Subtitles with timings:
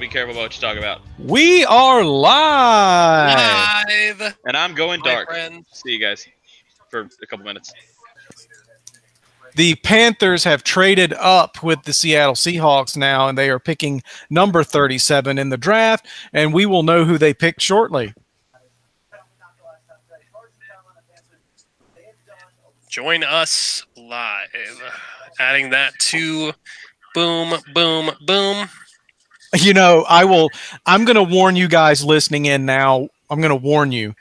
[0.00, 1.02] be careful about what you talk about.
[1.18, 3.38] We are live.
[4.18, 5.28] Live, And I'm going dark.
[5.28, 5.64] friend.
[5.70, 6.26] See you guys
[6.88, 7.72] for a couple minutes.
[9.56, 14.64] The Panthers have traded up with the Seattle Seahawks now, and they are picking number
[14.64, 18.14] 37 in the draft, and we will know who they picked shortly.
[22.88, 24.48] Join us live.
[25.38, 26.52] Adding that to
[27.14, 28.68] boom, boom, boom.
[29.58, 30.48] You know, I will,
[30.86, 33.08] I'm going to warn you guys listening in now.
[33.28, 34.14] I'm going to warn you.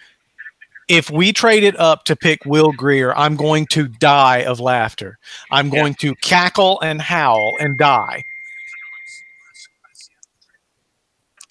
[0.88, 5.20] If we traded up to pick Will Grier, I'm going to die of laughter.
[5.52, 8.24] I'm going to cackle and howl and die.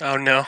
[0.02, 0.44] Oh no.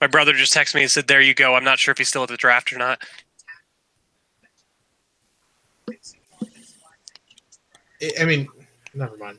[0.00, 2.08] My brother just texted me and said, "There you go." I'm not sure if he's
[2.08, 3.02] still at the draft or not.
[8.02, 8.48] I- I mean,
[8.94, 9.38] never mind.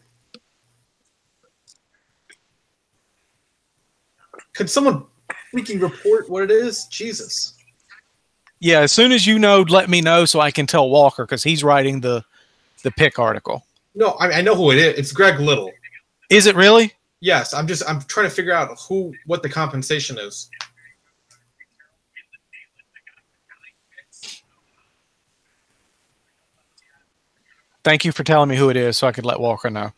[4.53, 5.05] Could someone
[5.53, 6.85] freaking report what it is?
[6.85, 7.55] Jesus.
[8.59, 11.43] Yeah, as soon as you know, let me know so I can tell Walker because
[11.43, 12.23] he's writing the
[12.83, 13.65] the pick article.
[13.95, 14.97] No, I, mean, I know who it is.
[14.97, 15.71] It's Greg Little.
[16.29, 16.93] Is it really?
[17.19, 20.49] Yes, I'm just I'm trying to figure out who what the compensation is.
[27.83, 29.91] Thank you for telling me who it is so I could let Walker know.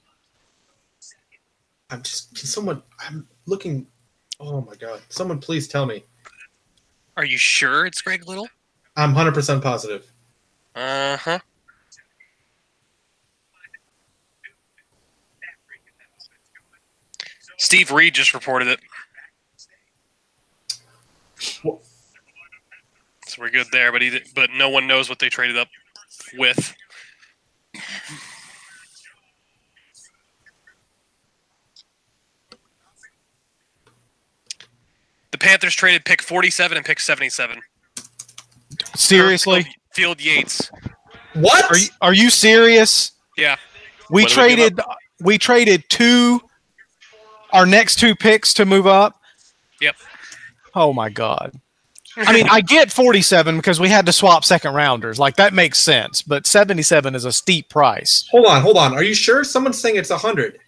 [1.90, 3.88] I'm just can someone I'm looking
[4.40, 5.02] oh my god.
[5.10, 6.04] Someone please tell me.
[7.18, 8.48] Are you sure it's Greg Little?
[8.98, 10.12] I'm 100% positive.
[10.76, 11.40] Uh huh.
[17.58, 18.80] Steve Reed just reported it.
[21.64, 21.78] Wha-
[23.28, 25.68] So we're good there, but he but no one knows what they traded up
[26.38, 26.76] with.
[35.36, 37.60] The Panthers traded pick 47 and pick 77.
[38.96, 39.64] Seriously?
[39.64, 40.72] Field, Field Yates.
[41.34, 41.70] What?
[41.70, 43.12] Are you are you serious?
[43.38, 43.58] Yeah.
[44.10, 44.80] We What did we traded
[45.20, 46.40] we traded two
[47.52, 49.20] our next two picks to move up.
[49.82, 49.98] Yep.
[50.74, 51.52] Oh my god.
[52.16, 55.20] I mean, I get 47 because we had to swap second rounders.
[55.20, 58.26] Like that makes sense, but 77 is a steep price.
[58.32, 58.94] hold on, hold on.
[58.94, 59.44] Are you sure?
[59.44, 60.60] Someone's saying it's 100.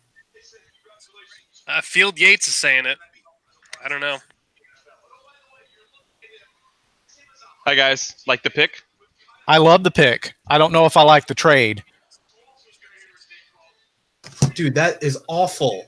[1.70, 2.98] Uh, Field Yates is saying it.
[3.82, 4.18] I don't know.
[7.68, 8.84] Hi guys, like the pick?
[9.46, 10.36] I love the pick.
[10.48, 11.84] I don't know if I like the trade.
[14.54, 15.86] Dude, that is awful.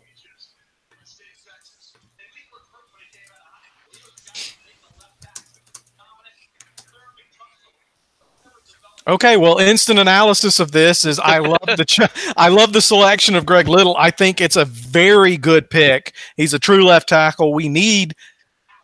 [9.08, 12.02] Okay, well, instant analysis of this is I love the ch-
[12.38, 13.96] I love the selection of Greg Little.
[13.96, 16.14] I think it's a very good pick.
[16.36, 17.54] He's a true left tackle.
[17.54, 18.16] We need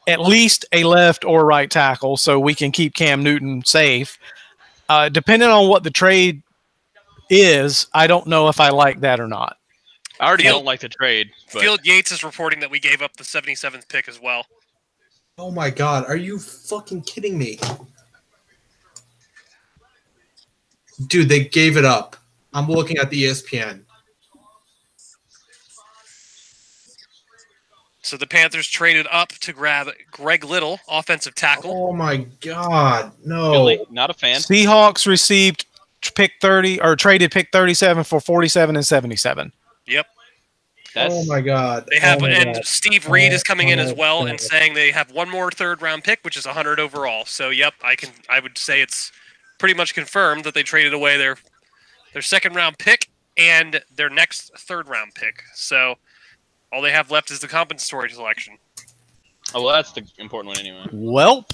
[0.07, 4.17] at least a left or right tackle so we can keep Cam Newton safe.
[4.87, 6.41] Uh, depending on what the trade
[7.29, 9.57] is, I don't know if I like that or not.
[10.19, 13.01] I already Field- don't like the trade, but Field Yates is reporting that we gave
[13.01, 14.45] up the 77th pick as well.
[15.37, 17.59] Oh my god, are you fucking kidding me?
[21.07, 22.15] Dude, they gave it up.
[22.53, 23.81] I'm looking at the ESPN.
[28.05, 31.89] So the Panthers traded up to grab Greg Little, offensive tackle.
[31.89, 33.51] Oh my god, no.
[33.51, 34.41] Billy, not a fan.
[34.41, 35.65] Seahawks received
[36.13, 39.51] pick 30 or traded pick 37 for 47 and 77.
[39.87, 40.05] Yep.
[40.93, 41.87] That's oh my god.
[41.89, 42.65] They have, oh and God.
[42.65, 44.29] Steve Reed is coming in Oh as well God.
[44.29, 47.25] and saying they have one more third round pick, which is 100 overall.
[47.25, 49.11] So, yep, I can, I would say it's
[49.57, 51.37] pretty much confirmed that they traded away their
[52.13, 55.41] their second round pick and their next third round pick.
[55.55, 55.95] So,
[56.75, 58.57] all they have left is the compensatory selection.
[59.53, 60.85] oh well, that's the important one anyway.
[60.91, 61.45] Well,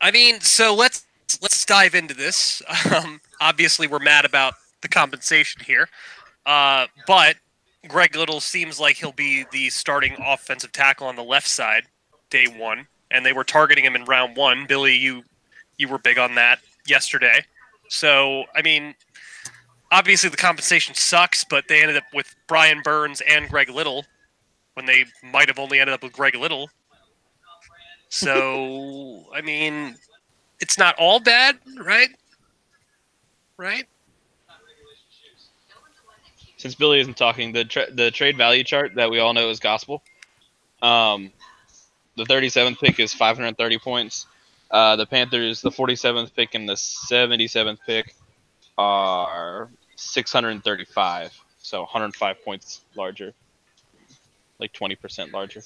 [0.00, 1.04] I mean, so let's
[1.42, 2.62] let's dive into this.
[2.94, 5.88] Um, obviously, we're mad about the compensation here,
[6.46, 7.36] uh, but
[7.88, 11.84] Greg Little seems like he'll be the starting offensive tackle on the left side
[12.30, 14.66] day one, and they were targeting him in round one.
[14.66, 15.22] Billy, you
[15.76, 17.44] you were big on that yesterday.
[17.88, 18.94] So, I mean,
[19.94, 24.04] obviously the compensation sucks, but they ended up with Brian Burns and Greg Little
[24.74, 26.68] when they might have only ended up with Greg Little.
[28.08, 29.96] So I mean,
[30.60, 32.08] it's not all bad, right?
[33.56, 33.86] Right?
[36.56, 39.60] Since Billy isn't talking, the tra- the trade value chart that we all know is
[39.60, 40.02] gospel.
[40.82, 41.30] Um,
[42.16, 44.26] the 37th pick is 530 points.
[44.70, 48.14] Uh, the Panthers, the 47th pick and the 77th pick
[48.76, 53.32] are 635, so 105 points larger,
[54.58, 55.62] like 20% larger.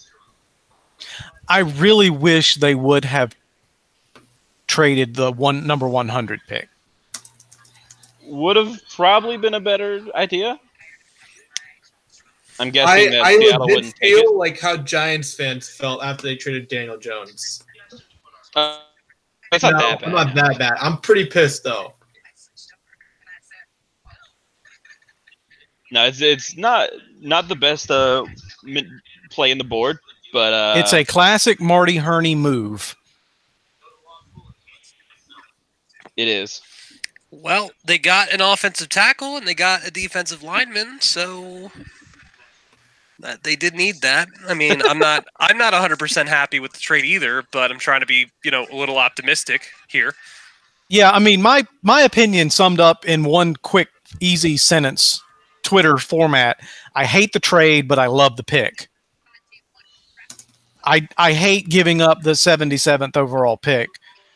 [1.49, 3.35] I really wish they would have
[4.67, 6.69] traded the one number 100 pick.
[8.25, 10.61] Would have probably been a better idea.
[12.61, 14.21] I'm I, guessing that I Seattle legit wouldn't take it.
[14.21, 17.65] feel like how Giants fans felt after they traded Daniel Jones.
[18.55, 18.81] Uh,
[19.53, 20.73] it's not No, that I'm not that bad.
[20.81, 21.95] I'm pretty pissed though.
[25.91, 26.91] No, it's it's not
[27.21, 28.25] not the best uh
[29.31, 29.99] play in the board,
[30.33, 32.95] but uh, it's a classic Marty Hurney move.
[36.19, 36.61] it is.
[37.31, 41.71] Well, they got an offensive tackle and they got a defensive lineman, so
[43.21, 44.29] that they did need that.
[44.47, 48.01] I mean, I'm not I'm not 100% happy with the trade either, but I'm trying
[48.01, 50.15] to be, you know, a little optimistic here.
[50.89, 53.89] Yeah, I mean my my opinion summed up in one quick
[54.21, 55.23] easy sentence
[55.69, 56.59] Twitter format.
[56.95, 58.89] I hate the trade, but I love the pick.
[60.83, 63.91] I I hate giving up the 77th overall pick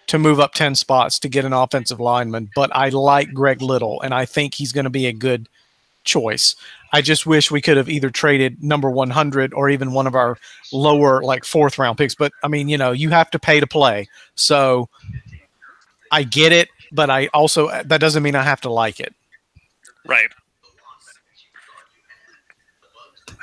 [0.09, 4.03] to move up 10 spots to get an offensive lineman, but I like Greg Little
[4.03, 5.49] and I think he's going to be a good
[6.05, 6.55] choice.
[6.93, 10.37] I just wish we could have either traded number 100 or even one of our
[10.71, 13.67] lower like fourth round picks, but I mean, you know, you have to pay to
[13.67, 14.07] play.
[14.35, 14.91] So
[16.11, 19.15] I get it, but I also that doesn't mean I have to like it.
[20.07, 20.29] Right.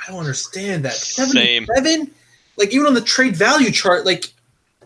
[0.02, 0.94] I don't understand that.
[0.94, 1.66] Same.
[1.66, 2.10] 77?
[2.56, 4.32] Like even on the trade value chart, like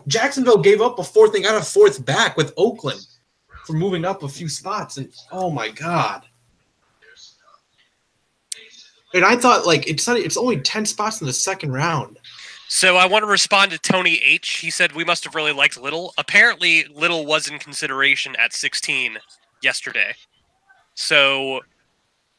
[0.07, 3.05] Jacksonville gave up a fourth and got a fourth back with Oakland
[3.65, 4.97] for moving up a few spots.
[4.97, 6.23] And oh my god.
[9.13, 12.19] And I thought like it's not, it's only ten spots in the second round.
[12.67, 14.57] So I want to respond to Tony H.
[14.57, 16.13] He said we must have really liked Little.
[16.17, 19.19] Apparently, Little was in consideration at 16
[19.61, 20.13] yesterday.
[20.95, 21.61] So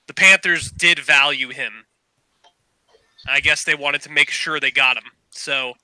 [0.08, 1.85] the Panthers did value him.
[3.28, 5.04] I guess they wanted to make sure they got him.
[5.30, 5.74] So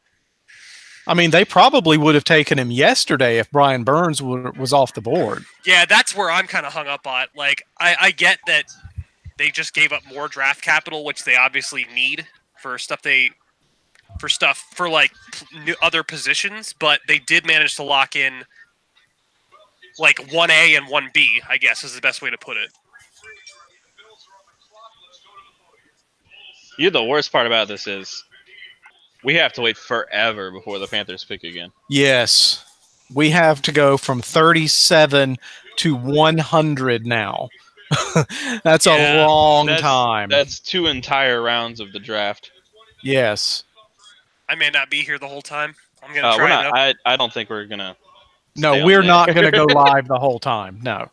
[1.07, 4.95] I mean, they probably would have taken him yesterday if Brian Burns w- was off
[4.95, 5.45] the board.
[5.67, 7.27] yeah, that's where I'm kind of hung up on.
[7.37, 8.67] Like, I, I get that
[9.37, 12.27] they just gave up more draft capital, which they obviously need
[12.61, 13.31] for stuff they
[14.21, 18.45] for stuff for like p- new other positions, but they did manage to lock in
[19.99, 21.43] like one A and one B.
[21.49, 22.71] I guess is the best way to put it.
[26.83, 28.25] You know, the worst part about this is
[29.23, 31.71] we have to wait forever before the Panthers pick again.
[31.89, 32.65] Yes,
[33.15, 35.37] we have to go from 37
[35.77, 37.49] to 100 now.
[38.65, 40.29] That's Yeah, a long that's- time.
[40.29, 42.51] That's two entire rounds of the draft.
[43.05, 43.63] yes.
[44.49, 45.75] I may not be here the whole time.
[46.03, 46.77] I'm gonna Uh, try not.
[46.77, 47.97] I, I don't think we're gonna.
[48.57, 50.81] No, we're not going to go live the whole time.
[50.83, 51.09] No.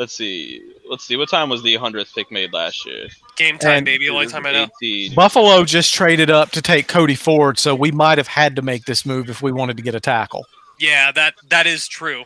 [0.00, 0.62] Let's see.
[0.88, 1.16] Let's see.
[1.18, 3.08] What time was the hundredth pick made last year?
[3.36, 4.08] Game time, And- baby.
[4.08, 4.66] Only time I know.
[4.82, 5.14] 18.
[5.14, 8.86] Buffalo just traded up to take Cody Ford, so we might have had to make
[8.86, 10.46] this move if we wanted to get a tackle.
[10.78, 12.24] Yeah, that that is true.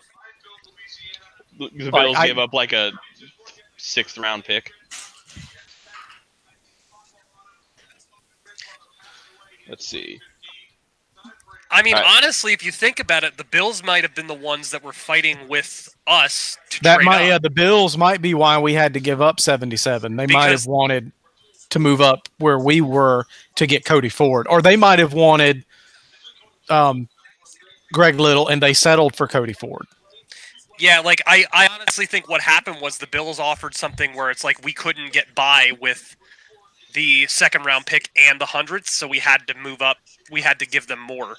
[1.59, 2.93] The Like, Bills I- gave up like a
[3.76, 4.71] sixth round pick.
[9.69, 10.21] Let's see.
[11.75, 12.04] I mean, Right.
[12.07, 14.93] honestly, if you think about it, the Bills might have been the ones that were
[14.93, 17.28] fighting with us to That trade might, up.
[17.28, 20.14] yeah, the Bills might be why we had to give up 77.
[20.14, 21.11] They might have wanted
[21.71, 23.26] to move up where we were
[23.57, 25.64] to get Cody Ford, or they might have wanted
[26.71, 27.09] um,
[27.93, 29.87] Greg Little and they settled for Cody Ford.
[30.78, 34.45] Yeah, like I, I honestly think what happened was the Bills offered something where it's
[34.45, 36.14] like we couldn't get by with
[36.93, 39.97] the second round pick and the hundredth, so we had to move up.
[40.31, 41.37] We had to give them more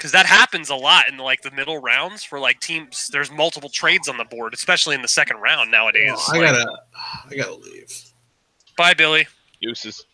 [0.00, 3.08] because that happens a lot in like the middle rounds for like teams.
[3.12, 6.12] There's multiple trades on the board, especially in the second round nowadays.
[6.16, 6.78] Oh, I Like, gotta,
[7.30, 7.92] I gotta leave.
[8.78, 9.26] bye, Billy.
[9.60, 10.06] Uses.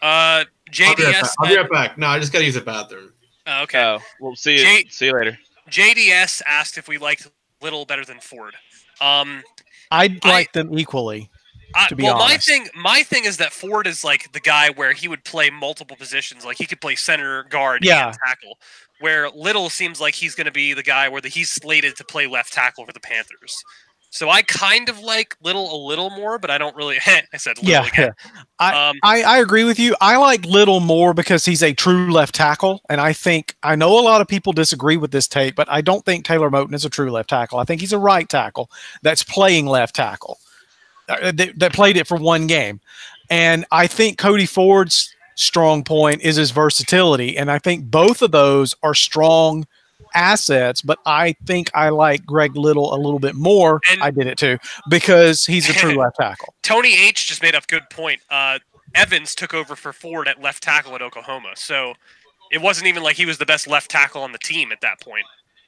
[0.00, 1.20] Uh, I'll be, right JDS.
[1.22, 1.30] back.
[1.40, 1.98] I'll be right back.
[1.98, 3.12] No, I just gotta use the bathroom.
[3.48, 3.82] oh, okay.
[3.82, 4.58] Oh, we'll see you.
[4.58, 5.36] Jay- see you later.
[5.68, 7.28] JDS asked if we liked
[7.60, 8.54] Little better than Ford.
[9.00, 9.42] Um,
[9.90, 11.28] I'd I- like them equally.
[11.74, 14.70] I, to be well, my thing, my thing is that Ford is like the guy
[14.70, 16.42] where he would play multiple positions.
[16.44, 18.06] Like he could play center, guard, Yeah.
[18.08, 18.58] and tackle.
[19.00, 22.04] Where Little seems like he's going to be the guy where the, he's slated to
[22.04, 23.62] play left tackle for the Panthers.
[24.10, 26.98] So I kind of like Little a little more, but I don't really.
[27.06, 28.12] I said little Yeah, again.
[28.58, 29.94] I, Um, I, I agree with you.
[30.00, 33.98] I like Little more because he's a true left tackle, and I think I know
[33.98, 36.84] a lot of people disagree with this take, but I don't think Taylor Moton is
[36.84, 37.58] a true left tackle.
[37.58, 38.70] I think he's a right tackle
[39.02, 40.38] that's playing left tackle
[41.08, 42.80] uh, that, that played it for one game,
[43.28, 48.32] and I think Cody Ford's strong point is his versatility, and I think both of
[48.32, 49.66] those are strong
[50.14, 50.82] assets.
[50.82, 53.80] But I think I like Greg Little a little bit more.
[53.90, 54.58] And- I did it too
[54.90, 56.54] because he's a true left tackle.
[56.62, 58.20] Tony H just made a good point.
[58.28, 58.58] Uh,
[58.94, 61.94] Evans took over for Ford at left tackle at Oklahoma, so
[62.50, 65.00] it wasn't even like he was the best left tackle on the team at that
[65.00, 65.24] point.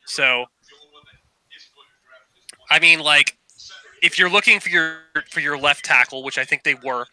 [0.07, 0.47] So,
[2.71, 3.37] I mean, like,
[4.03, 5.01] if you're looking for your
[5.31, 7.07] for your left tackle, which I think they were,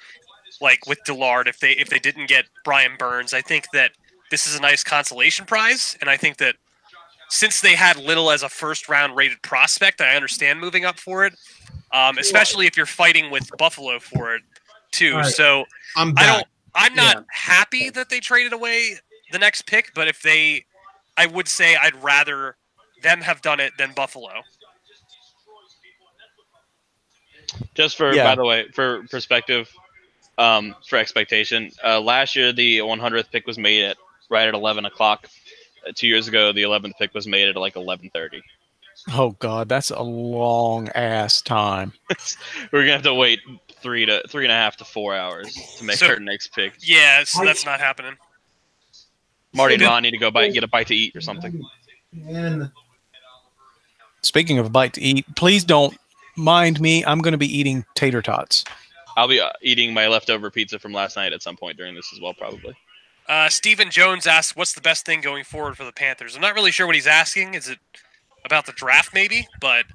[0.61, 3.91] like with Dillard, if they if they didn't get Brian Burns, I think that
[4.31, 6.55] this is a nice consolation prize, and I think that
[7.29, 11.25] since they had Little as a first round rated prospect, I understand moving up for
[11.25, 11.33] it
[11.91, 14.41] um, especially if you're fighting with Buffalo for it
[14.91, 15.13] too.
[15.13, 15.25] All right.
[15.25, 17.23] So I'm I don't I'm not Yeah.
[17.31, 18.99] happy that they traded away
[19.31, 20.65] the next pick, but if they,
[21.17, 22.57] I would say I'd rather
[23.01, 24.43] them have done it than Buffalo.
[27.73, 28.23] Just for, Yeah.
[28.23, 29.71] by the way, for perspective,
[30.37, 33.97] um, for expectation, uh, last year the 100th pick was made at
[34.29, 35.27] right at 11 o'clock.
[35.87, 38.41] Uh, two years ago, the 11th pick was made at like 11:30.
[39.13, 41.93] Oh God, that's a long ass time.
[42.71, 43.39] We're gonna have to wait
[43.81, 46.73] three to three and a half to four hours to make So- our next pick.
[46.81, 48.15] Yeah, so that's not happening.
[49.53, 51.63] Marty and I need to go bite, get a bite to eat or something.
[52.11, 52.71] Man,
[54.21, 55.97] Speaking of a bite to eat, please don't
[56.35, 57.05] mind me.
[57.05, 58.65] I'm going to be eating tater tots.
[59.17, 62.13] I'll be uh, eating my leftover pizza from last night at some point during this
[62.13, 62.75] as well, probably.
[63.27, 66.53] Uh, Stephen Jones asks, "What's the best thing going forward for the Panthers?" I'm not
[66.53, 67.55] really sure what he's asking.
[67.55, 67.79] Is it
[68.45, 69.47] about the draft, maybe?
[69.59, 69.85] But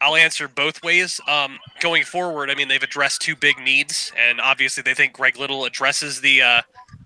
[0.00, 1.20] I'll answer both ways.
[1.28, 5.36] Um, going forward, I mean, they've addressed two big needs, and obviously they think Greg
[5.36, 6.62] Little addresses the uh,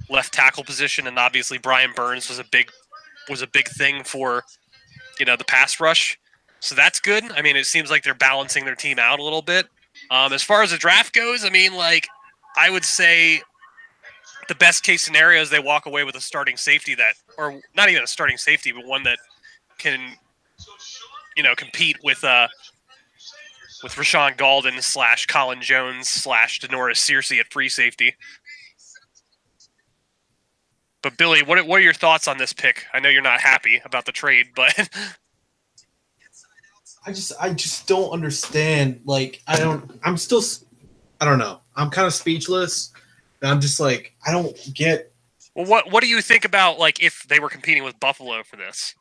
[0.08, 2.70] left tackle position, and obviously Brian Burns was a big
[3.28, 4.44] was a big thing for
[5.18, 6.18] you know the pass rush.
[6.60, 7.24] So that's good.
[7.32, 9.66] I mean, it seems like they're balancing their team out a little bit.
[10.14, 12.06] Um, as far as the draft goes, I mean, like
[12.56, 13.42] I would say
[14.46, 17.88] the best case scenario is they walk away with a starting safety that, or not
[17.88, 19.18] even a starting safety, but one that
[19.78, 20.14] can,
[21.36, 22.46] you know, compete with uh
[23.82, 28.14] with Rashaan Gaulden slash Colin Jones slash Da'Norris Searcy at free safety.
[31.02, 32.84] But Billy, what what are your thoughts on this pick?
[32.94, 34.88] I know you're not happy about the trade, but
[37.06, 39.00] I just I just don't understand.
[39.04, 40.00] Like I don't.
[40.02, 40.42] I'm still.
[41.20, 41.60] I don't know.
[41.76, 42.92] I'm kind of speechless.
[43.42, 45.12] And I'm just like I don't get.
[45.54, 48.56] well, what what do you think about like if they were competing with Buffalo for
[48.56, 48.94] this?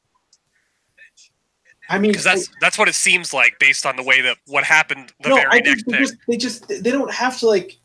[1.89, 4.63] I mean, Because that's that's what it seems like based on the way that what
[4.63, 7.77] happened the no, very I next they just, they just they don't have to like.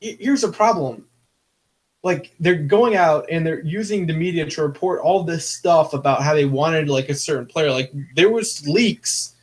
[0.00, 1.04] Here's a problem.
[2.04, 6.22] Like they're going out and they're using the media to report all this stuff about
[6.22, 7.70] how they wanted like a certain player.
[7.72, 9.34] Like there was leaks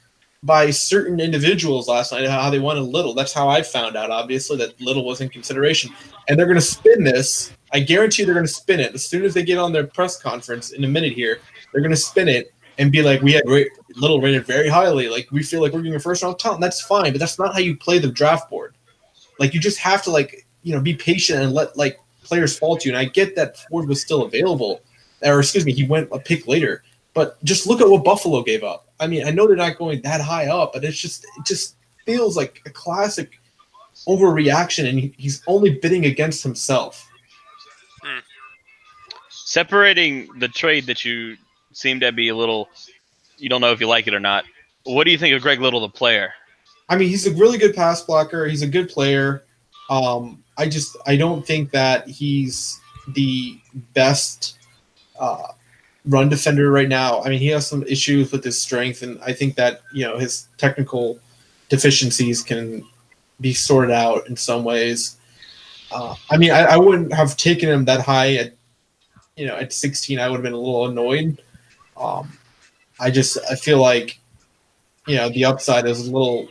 [0.45, 3.15] by certain individuals last night how they wanted Little.
[3.15, 4.11] That's how I found out.
[4.11, 5.91] Obviously, that Little was in consideration,
[6.27, 7.51] and they're going to spin this.
[7.73, 10.21] I guarantee they're going to spin it as soon as they get on their press
[10.21, 11.39] conference in a minute here.
[11.71, 13.43] They're going to spin it and be like, "We had
[13.95, 15.09] Little rated very highly.
[15.09, 16.61] Like we feel like we're getting a first round talent.
[16.61, 18.75] That's fine, but that's not how you play the draft board.
[19.39, 22.77] Like you just have to like you know be patient and let like players fall
[22.77, 22.95] to you.
[22.95, 24.81] And I get that Ford was still available,
[25.23, 26.83] or excuse me, he went a pick later.
[27.15, 28.93] But just look at what Buffalo gave up.
[28.99, 31.77] I mean, I know they're not going that high up, but it's just it just
[32.05, 33.39] feels like a classic
[34.07, 37.09] overreaction, and he, he's only bidding against himself.
[39.29, 41.37] Separating the trade that you
[41.71, 42.67] seem to be a little,
[43.37, 44.43] you don't know if you like it or not.
[44.83, 46.33] What do you think of Greg Little, the player?
[46.89, 48.45] I mean, he's a really good pass blocker.
[48.45, 49.43] He's a good player.
[49.89, 52.79] Um, I just I don't think that he's
[53.09, 53.57] the
[53.93, 54.57] best
[55.19, 55.53] uh,
[56.07, 57.21] run defender right now.
[57.23, 60.17] I mean, he has some issues with his strength, and I think that you know
[60.17, 61.19] his technical
[61.69, 62.85] deficiencies can
[63.41, 65.17] be sorted out in some ways.
[65.91, 68.53] Uh, I mean, I, I wouldn't have taken him that high at
[69.35, 70.19] you know at 16.
[70.19, 71.41] I would have been a little annoyed.
[71.97, 72.37] Um,
[72.99, 74.19] I just I feel like
[75.07, 76.49] you know the upside is a little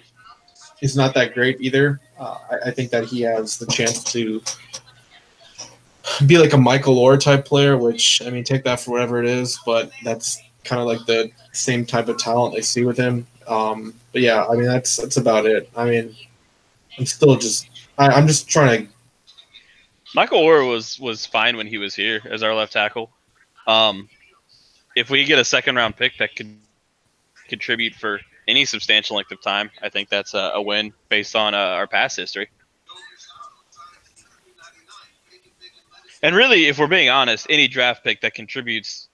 [0.83, 2.01] is not that great either.
[2.19, 4.43] Uh, I, I think that he has the chance to
[6.27, 9.29] be like a Michael Oher type player, which I mean, take that for whatever it
[9.29, 13.27] is, but that's kind of like the same type of talent I see with him.
[13.47, 15.71] Um, but yeah, I mean, that's that's about it.
[15.77, 16.15] I mean,
[16.99, 17.69] I'm still just
[17.99, 18.93] I, I'm just trying to.
[20.15, 23.11] Michael Oher was was fine when he was here as our left tackle.
[23.67, 24.09] Um,
[24.97, 26.57] if we get a second round pick that could
[27.49, 31.55] contribute for any substantial length of time, I think that's a, a win based on
[31.55, 32.49] uh, our past history.
[36.25, 39.09] And really, if we're being honest, any draft pick that contributes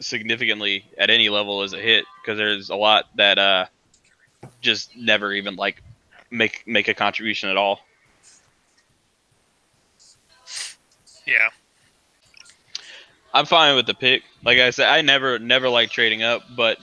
[0.00, 3.66] significantly at any level is a hit because there's a lot that uh,
[4.62, 5.82] just never even like
[6.30, 7.80] make make a contribution at all.
[11.26, 11.50] Yeah.
[13.34, 14.22] I'm fine with the pick.
[14.46, 16.78] Like I said, I never never like trading up, but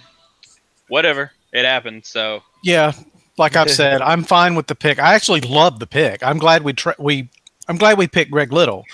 [0.87, 2.05] whatever, it happened.
[2.05, 2.93] So Yeah,
[3.39, 4.99] like I've said, I'm fine with the pick.
[4.99, 6.21] I actually love the pick.
[6.21, 7.27] I'm glad we tra- we
[7.67, 8.85] I'm glad we picked Greg Little.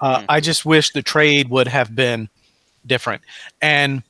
[0.00, 0.26] Uh, Mm.
[0.28, 2.28] I just wish the trade would have been
[2.86, 3.22] different.
[3.62, 4.02] And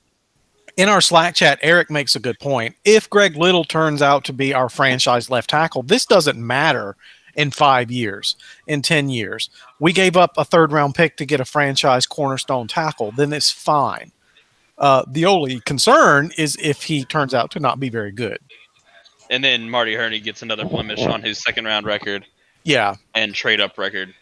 [0.77, 2.75] in our Slack chat, Erik makes a good point.
[2.85, 6.97] If Greg Little turns out to be our franchise left tackle, this doesn't matter
[7.35, 9.49] in five years, in 10 years.
[9.79, 13.51] We gave up a third round pick to get a franchise cornerstone tackle, then it's
[13.51, 14.11] fine.
[14.79, 18.39] Uh, the only concern is if he turns out to not be very good.
[19.31, 22.25] and then Marty Hurney gets another blemish on his second round record
[22.65, 22.95] Yeah.
[23.15, 24.15] and trade up record.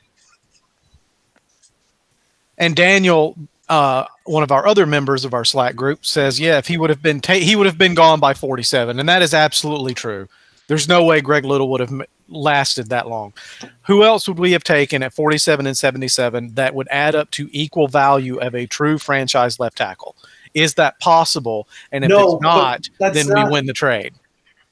[2.58, 3.36] And Daniel,
[3.68, 6.90] uh, one of our other members of our Slack group, says, "Yeah, if he would
[6.90, 10.28] have been ta- he would have been gone by 47," and that is absolutely true.
[10.68, 13.34] There's no way Greg Little would have m- lasted that long.
[13.86, 17.48] Who else would we have taken at 47 and 77 that would add up to
[17.52, 20.16] equal value of a true franchise left tackle?
[20.54, 21.68] Is that possible?
[21.92, 24.14] And if No, it's not, then we win the trade.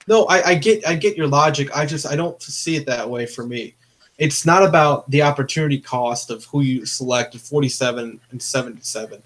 [0.08, 1.76] No, I, I get I get your logic.
[1.76, 3.74] I just I don't see it that way for me.
[4.22, 9.20] It's not about the opportunity cost of who you select 47 and 77.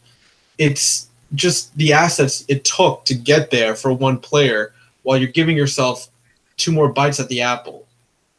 [0.57, 4.73] It's just the assets it took to get there for one player
[5.03, 6.09] while you're giving yourself
[6.57, 7.87] two more bites at the apple,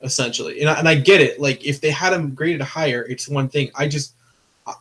[0.01, 0.59] essentially.
[0.61, 1.39] And I, and I get it.
[1.39, 3.69] Like if they had him graded higher, it's one thing.
[3.75, 4.15] I just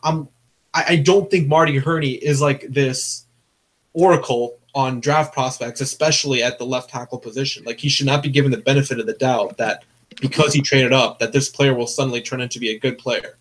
[0.03, 0.27] I'm
[0.73, 3.27] I don't think Marty Hurney is like this
[3.93, 7.65] oracle on draft prospects, especially at the left tackle position.
[7.65, 9.83] Like he should not be given the benefit of the doubt that
[10.21, 13.37] because he traded up, that this player will suddenly turn into be a good player.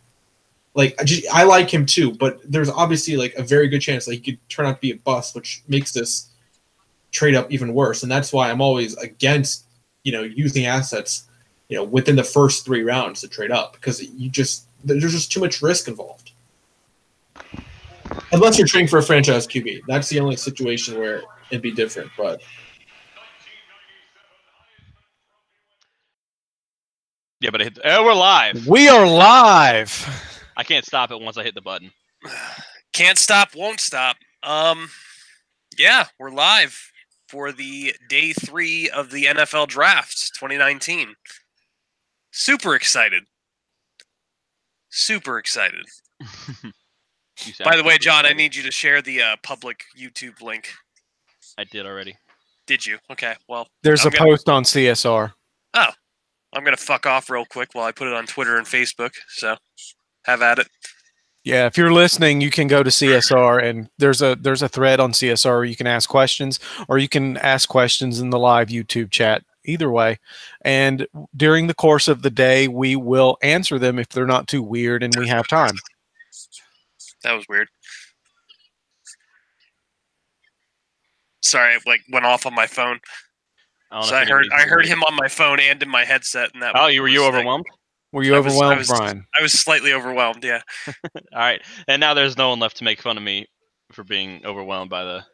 [0.74, 4.04] Like I, just, I like him too, but there's obviously like a very good chance
[4.04, 6.28] that he could turn out to be a bust, which makes this
[7.12, 8.02] trade up even worse.
[8.02, 9.64] And that's why I'm always against
[10.06, 11.24] you know using assets
[11.68, 15.32] you know within the first three rounds to trade up because you just there's just
[15.32, 16.32] too much risk involved.
[18.32, 22.10] Unless you're trading for a franchise QB, that's the only situation where it'd be different.
[22.16, 22.42] But
[27.40, 28.66] Yeah, but it hit, oh, we're live.
[28.66, 30.42] We are live.
[30.56, 31.90] I can't stop it once I hit the button.
[32.92, 34.16] Can't stop, won't stop.
[34.42, 34.88] Um,
[35.78, 36.90] yeah, we're live
[37.28, 41.14] for the day three of the NFL Draft 2019.
[42.32, 43.24] Super excited.
[44.88, 45.84] Super excited.
[47.64, 50.72] By the way, John, I need you to share the uh, public YouTube link.
[51.58, 52.16] I did already.
[52.66, 52.96] Did you?
[53.10, 53.34] Okay.
[53.46, 55.32] Well, There's I'm a gonna- post on CSR.
[56.52, 59.12] I'm gonna fuck off real quick while I put it on Twitter and Facebook.
[59.28, 59.56] So,
[60.24, 60.68] have at it.
[61.46, 64.98] Yeah, if you're listening, you can go to CSR and there's a there's a thread
[64.98, 68.66] on CSR where you can ask questions or you can ask questions in the live
[68.66, 69.44] YouTube chat.
[69.64, 70.18] Either way,
[70.62, 71.06] and
[71.36, 75.02] during the course of the day, we will answer them if they're not too weird
[75.02, 75.74] and we have time.
[77.22, 77.68] That was weird.
[81.42, 82.98] Sorry, I like went off on my phone.
[83.90, 86.04] I don't So if I heard I heard him on my phone and in my
[86.04, 86.72] headset, and that.
[86.76, 87.66] Oh, you were you was, like- overwhelmed?
[88.12, 89.26] Were you I was- I overwhelmed, was- Brian?
[89.38, 90.42] I was slightly overwhelmed.
[90.44, 90.62] Yeah.
[90.86, 90.92] All
[91.34, 93.46] right, and now there's no one left to make fun of me
[93.92, 95.24] for being overwhelmed by the.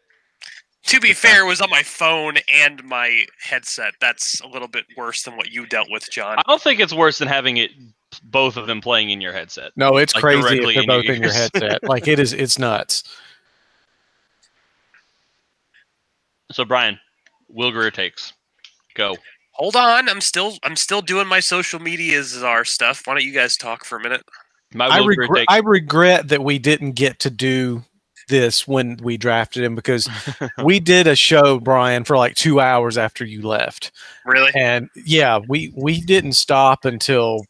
[0.87, 3.95] To be Good fair, it was on my phone and my headset.
[4.01, 6.39] That's a little bit worse than what you dealt with, John.
[6.39, 7.71] I don't think it's worse than having it
[8.25, 9.71] both of them playing in your headset.
[9.77, 11.79] No, it's Like, crazy if they're in your both in your headset.
[11.89, 13.05] Like it is, it's nuts.
[16.51, 16.99] So Brian,
[17.49, 18.33] Will Grier takes.
[18.95, 19.17] Go.
[19.53, 23.03] Hold on, I'm still I'm still doing my social media czar stuff.
[23.05, 24.23] Why don't you guys talk for a minute?
[24.75, 25.47] My I Will regret, take.
[25.51, 27.85] I regret that we didn't get to do
[28.29, 30.09] this when we drafted him because
[30.65, 33.93] we did a show, Brian, for like two hours after you left.
[34.25, 34.51] Really?
[34.55, 37.45] and yeah we we didn't stop until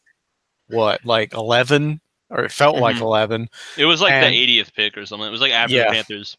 [0.67, 3.01] what like 11 or it felt like Mhm.
[3.01, 5.27] 11 it was like and- the 80th pick or something.
[5.27, 5.85] It was like after Yeah.
[5.85, 6.37] the Panthers.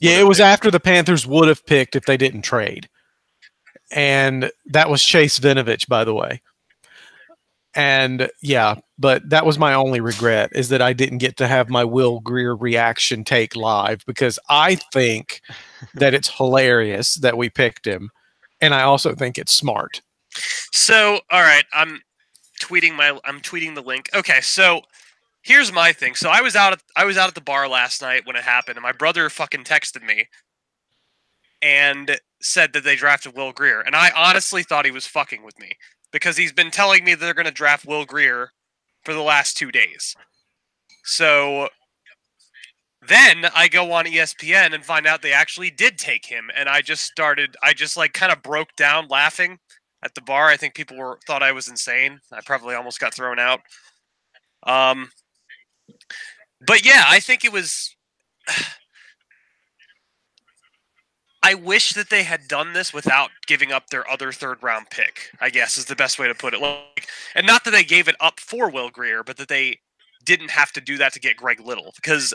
[0.00, 0.46] yeah it was picked.
[0.46, 2.88] after the panthers would have picked if they didn't trade
[3.90, 6.40] and that was chase winovich by the way
[7.74, 11.68] and yeah but that was my only regret is that i didn't get to have
[11.68, 15.40] my will grier reaction take live because i think
[15.94, 18.10] that it's hilarious that we picked him
[18.60, 20.00] and i also think it's smart
[20.72, 22.00] So, all right, I'm
[22.60, 24.08] tweeting my I'm tweeting the link.
[24.14, 24.82] Okay, so
[25.42, 26.14] here's my thing.
[26.14, 28.44] So I was out at I was out at the bar last night when it
[28.44, 30.28] happened, and my brother fucking texted me.
[31.60, 33.80] And said that they drafted Will Grier.
[33.80, 35.72] And I honestly thought he was fucking with me
[36.12, 38.52] because he's been telling me they're going to draft Will Grier
[39.04, 40.14] for the last two days.
[41.04, 41.68] So
[43.06, 46.50] then I go on ESPN and find out they actually did take him.
[46.56, 49.58] And I just started, I just like kind of broke down laughing
[50.02, 50.46] at the bar.
[50.48, 52.20] I think people were thought I was insane.
[52.32, 53.60] I probably almost got thrown out.
[54.64, 55.10] Um,
[56.66, 57.94] but yeah, I think it was.
[61.42, 65.30] I wish that they had done this without giving up their other third round pick.
[65.40, 66.60] I guess is the best way to put it.
[66.60, 69.78] Like, and not that they gave it up for Will Grier, but that they
[70.24, 71.92] didn't have to do that to get Greg Little.
[71.96, 72.34] Because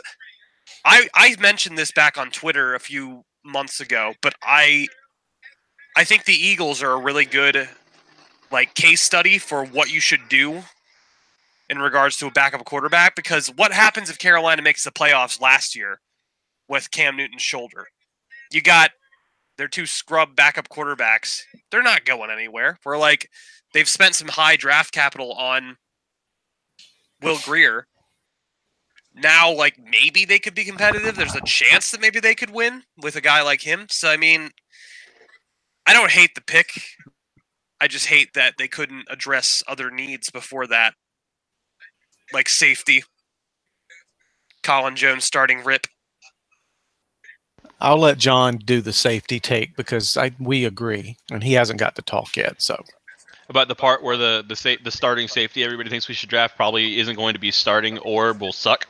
[0.84, 4.88] I I mentioned this back on Twitter a few months ago, but I
[5.96, 7.68] I think the Eagles are a really good
[8.50, 10.62] like case study for what you should do
[11.68, 15.74] in regards to a backup quarterback because what happens if Carolina makes the playoffs last
[15.74, 16.00] year
[16.68, 17.86] with Cam Newton's shoulder?
[18.52, 18.90] You got
[19.56, 21.42] their two scrub backup quarterbacks.
[21.70, 22.78] They're not going anywhere.
[22.84, 23.30] We're like
[23.72, 25.76] they've spent some high draft capital on
[27.22, 27.86] Will Grier.
[29.14, 31.16] Now, like maybe they could be competitive.
[31.16, 33.86] There's a chance that maybe they could win with a guy like him.
[33.88, 34.50] So I mean,
[35.86, 36.70] I don't hate the pick.
[37.80, 40.94] I just hate that they couldn't address other needs before that,
[42.32, 43.04] like safety.
[44.62, 45.86] Colin Jones starting rip.
[47.84, 51.96] I'll let John do the safety take because I we agree, and he hasn't got
[51.96, 52.62] to talk yet.
[52.62, 52.82] So
[53.50, 56.56] About the part where the the sa- the starting safety everybody thinks we should draft
[56.56, 58.86] probably isn't going to be starting or will suck.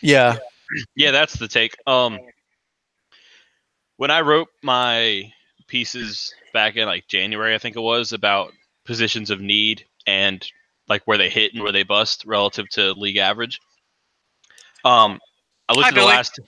[0.00, 0.38] yeah,
[0.96, 1.76] Yeah, that's the take.
[1.86, 2.18] Um,
[3.98, 5.30] when I wrote my
[5.66, 8.52] pieces back in like January, I think it was about
[8.86, 10.44] positions of need and
[10.88, 13.60] like where they hit and where they bust relative to league average.
[14.82, 15.20] Um,
[15.68, 16.40] I looked Hi, at the last.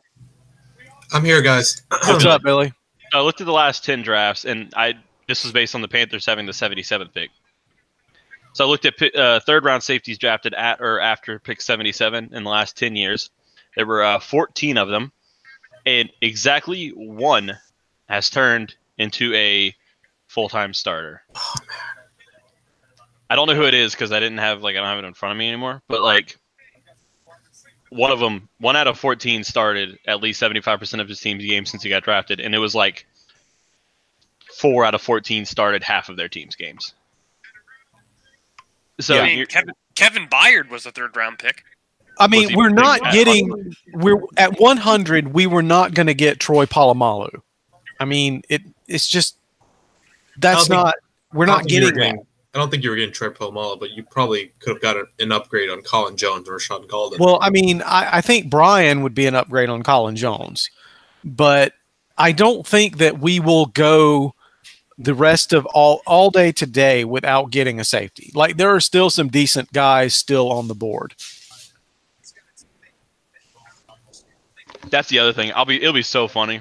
[1.13, 1.83] I'm here, guys.
[1.89, 2.73] what's up, Billy?
[3.13, 4.95] I looked at the last ten drafts, and I
[5.29, 7.31] this was based on the Panthers having the 77th pick.
[8.55, 12.45] So I looked at uh, third round safeties drafted at or after pick 77 in
[12.45, 13.31] the last 10 years.
[13.77, 15.13] There were uh, 14 of them,
[15.87, 17.57] and exactly one
[18.09, 19.75] has turned into a
[20.29, 21.23] full time starter.
[21.35, 21.55] Oh,
[23.31, 25.07] I don't know who it is because I didn't have like I don't have it
[25.07, 25.83] in front of me anymore.
[25.89, 26.39] But like
[27.93, 31.71] one of them, one out of 14 started at least 75% of his team's games
[31.71, 33.07] since he got drafted, and it was like
[34.57, 36.95] four out of 14 started half of their team's games.
[39.01, 41.65] So I mean, Kevin Kevin Byard was a third round pick.
[42.19, 45.33] I mean, we're big not at getting we're at 100.
[45.33, 47.41] We were not going to get Troy Polamalu.
[47.99, 49.37] I mean, it it's just
[50.39, 50.95] that's think- not
[51.33, 52.27] we're don't not think you were getting that.
[52.53, 54.97] Getting- I don't think you were getting Trey Palomalo, but you probably could have got
[54.97, 57.19] an- an upgrade on Colin Jones or Sean Gaulden.
[57.19, 60.71] Well, I mean, I, I think Brian would be an upgrade on Colin Jones,
[61.25, 61.73] but
[62.19, 64.35] I don't think that we will go
[64.99, 68.31] the rest of all all day today without getting a safety.
[68.35, 71.15] Like there are still some decent guys still on the board.
[74.91, 75.53] that's the other thing.
[75.55, 76.61] I'll be it'll be so funny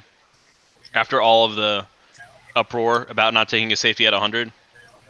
[0.94, 1.86] after all of the
[2.56, 4.52] uproar about not taking a safety at 100.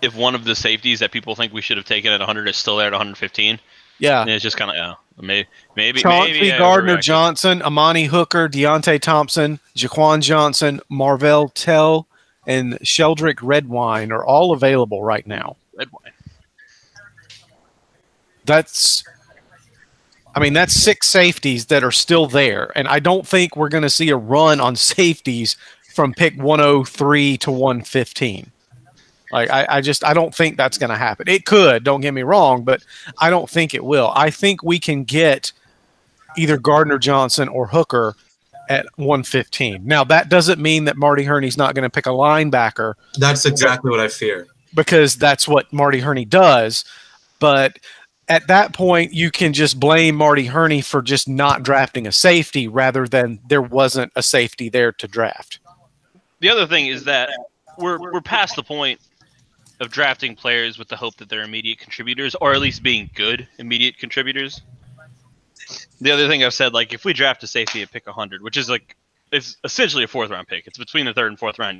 [0.01, 2.57] If one of the safeties that people think we should have taken at 100 is
[2.57, 3.59] still there at 115,
[3.99, 4.25] Yeah.
[4.27, 6.97] it's just kind of yeah, maybe maybe Chauncey maybe Gardner.
[6.97, 12.07] Johnson, Amani Hooker, Deionte Thompson, Jaquan Johnson, Marvell Tell,
[12.47, 15.55] and Sheldrick Redwine are all available right now.
[15.77, 16.13] Red wine.
[18.45, 19.03] That's
[20.33, 22.71] I mean, that's six safeties that are still there.
[22.75, 25.57] And I don't think we're going to see a run on safeties
[25.93, 28.51] from pick 103 to 115.
[29.31, 31.27] Like, I, I just, I don't think that's going to happen.
[31.27, 32.83] It could, don't get me wrong, but
[33.19, 34.11] I don't think it will.
[34.15, 35.51] I think we can get
[36.37, 38.15] either Gardner Johnson or Hooker
[38.69, 39.85] at 115.
[39.85, 43.91] Now, that doesn't mean that Marty Hurney's not going to pick a linebacker That's exactly
[43.91, 44.47] what I fear.
[44.73, 46.85] because that's what Marty Hurney does.
[47.39, 47.79] But
[48.29, 52.67] at that point, you can just blame Marty Hurney for just not drafting a safety
[52.69, 55.59] rather than there wasn't a safety there to draft.
[56.39, 57.29] The other thing is that
[57.77, 59.01] we're we're past the point
[59.81, 63.47] of drafting players with the hope that they're immediate contributors, or at least being good
[63.57, 64.61] immediate contributors.
[65.99, 68.57] The other thing I've said, like if we draft a safety at pick 100, which
[68.57, 68.95] is like
[69.31, 70.67] it's essentially a fourth round pick.
[70.67, 71.79] It's between the third and fourth round.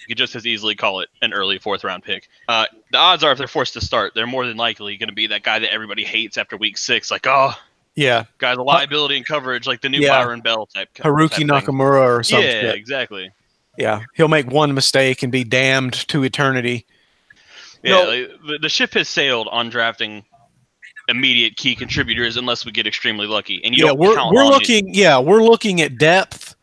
[0.00, 2.28] You could just as easily call it an early fourth round pick.
[2.46, 5.14] Uh, the odds are, if they're forced to start, they're more than likely going to
[5.14, 7.10] be that guy that everybody hates after week six.
[7.10, 7.52] Like, oh,
[7.94, 10.10] Yeah, guy's a liability and coverage, like the new Yeah.
[10.10, 10.88] Byron Bell type.
[10.94, 11.48] Haruki type thing.
[11.48, 12.46] Nakamura or something.
[12.46, 12.78] Yeah, something.
[12.78, 13.30] exactly.
[13.76, 16.86] Yeah, he'll make one mistake and be damned to eternity.
[17.82, 18.04] Yeah, No.
[18.08, 20.24] like, the, the ship has sailed on drafting
[21.08, 23.62] immediate key contributors unless we get extremely lucky.
[23.64, 24.54] And you yeah, don't we're count we're on it.
[24.54, 24.94] looking.
[24.94, 26.54] Yeah, we're looking at depth,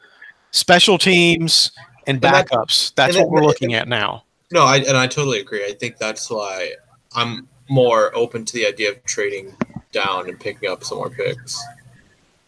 [0.52, 1.72] special teams,
[2.08, 2.94] and that- backups.
[2.96, 4.24] That's and what we're that- looking at now.
[4.52, 5.66] No, I, and I totally agree.
[5.66, 6.74] I think that's why
[7.16, 9.56] I'm more open to the idea of trading
[9.92, 11.60] down and picking up some more picks.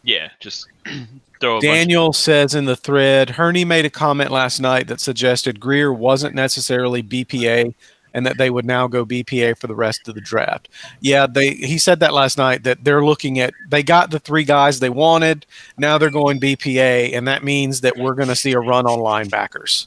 [0.04, 0.68] Yeah, just
[1.40, 1.62] throw bunch.
[1.64, 6.36] Daniel says in the thread, Hurney made a comment last night that suggested Grier wasn't
[6.36, 7.74] necessarily BPA
[8.18, 10.68] and that they would now go BPA for the rest of the draft.
[11.00, 14.42] Yeah, they he said that last night that they're looking at they got the three
[14.44, 15.46] guys they wanted,
[15.78, 18.98] now they're going BPA and that means that we're going to see a run on
[18.98, 19.86] linebackers.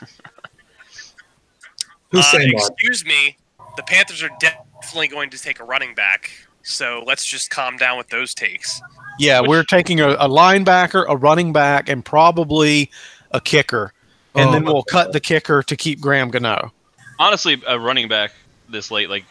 [2.10, 2.70] Who's Uh, saying that?
[2.72, 3.36] excuse me.
[3.76, 6.30] The Panthers are definitely going to take a running back.
[6.62, 8.80] So let's just calm down with those takes.
[9.18, 12.90] Yeah, Which- we're taking a, a linebacker, a running back and probably
[13.32, 13.92] a kicker.
[14.34, 14.90] And Oh, then we'll okay.
[14.92, 16.72] cut the kicker to keep Graham Gano.
[17.18, 18.32] Honestly, a running back
[18.68, 19.24] this late like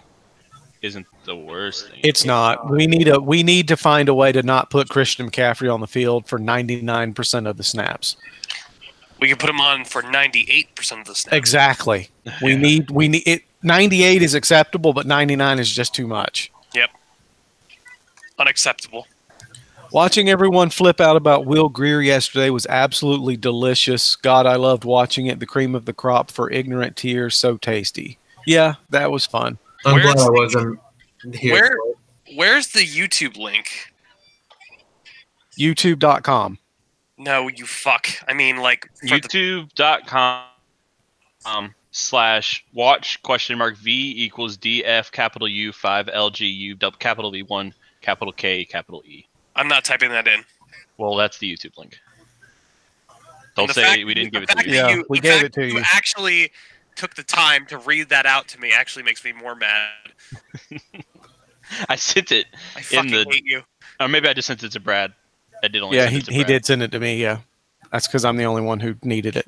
[0.82, 2.00] isn't the worst thing.
[2.04, 2.69] It's not.
[2.69, 5.82] We need a we need to find a way to not put Christian McCaffrey on
[5.82, 8.17] the field for 99% of the snaps.
[9.19, 11.36] We can put him on for 98% of the snaps.
[11.36, 12.10] Exactly.
[12.41, 16.52] We need we need it 98 is acceptable but 99 is just too much.
[16.74, 16.89] Yep.
[18.38, 19.08] Unacceptable.
[19.95, 24.17] Watching everyone flip out about Will Grier yesterday was absolutely delicious.
[24.17, 25.39] God, I loved watching it.
[25.39, 28.19] The cream of the crop for ignorant tears, so tasty.
[28.45, 29.58] Yeah, that was fun.
[29.86, 30.79] I'm Where's- glad I wasn't
[31.34, 31.53] here.
[31.53, 31.77] Where-
[32.36, 33.93] Where's the YouTube link?
[35.58, 36.60] YouTube.com.
[37.17, 38.10] No, you fuck.
[38.27, 40.43] I mean, like, YouTube.com
[41.45, 47.43] um, slash watch question mark V equals DF capital U five LGU double capital V
[47.43, 49.25] one capital K capital E.
[49.56, 50.44] I'm not typing that in.
[50.98, 51.98] Well, that's the YouTube link.
[53.56, 54.76] Don't say fact- we didn't give it to you.
[54.76, 55.76] that Yeah, we gave it to you.
[55.78, 55.84] you.
[55.94, 56.52] actually
[56.96, 59.89] took the time to read that out to me actually makes me more mad.
[61.89, 63.63] I sent it, I fucking the- hate you.
[64.00, 65.13] or maybe I just sent it to Brad.
[65.63, 65.98] I did only.
[65.98, 66.48] Yeah, send he, it to he Brad.
[66.48, 67.18] did send it to me.
[67.22, 67.39] Yeah.
[67.91, 69.48] That's because I'm the only one who needed it.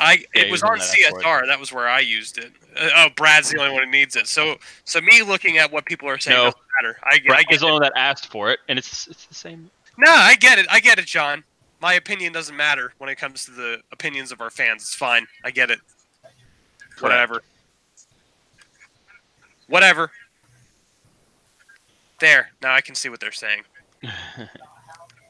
[0.00, 1.20] I Yeah, it was on on that app for.
[1.22, 1.46] CSR.
[1.46, 2.52] That was where I used it.
[2.76, 4.26] Uh, oh, Brad's the only one who needs it.
[4.26, 6.44] So so me looking at what people are saying No.
[6.46, 6.98] doesn't matter.
[7.04, 7.72] I, get- I Brad get was the it.
[7.72, 9.70] one that asked for it, and it's it's the same.
[9.96, 10.66] No, I get it.
[10.70, 11.42] I get it, John.
[11.80, 14.82] My opinion doesn't matter when it comes to the opinions of our fans.
[14.82, 15.26] It's fine.
[15.44, 15.78] I get it.
[17.00, 17.42] Whatever.
[19.68, 20.10] Whatever.
[22.20, 22.50] There.
[22.62, 23.62] Now I can see what they're saying.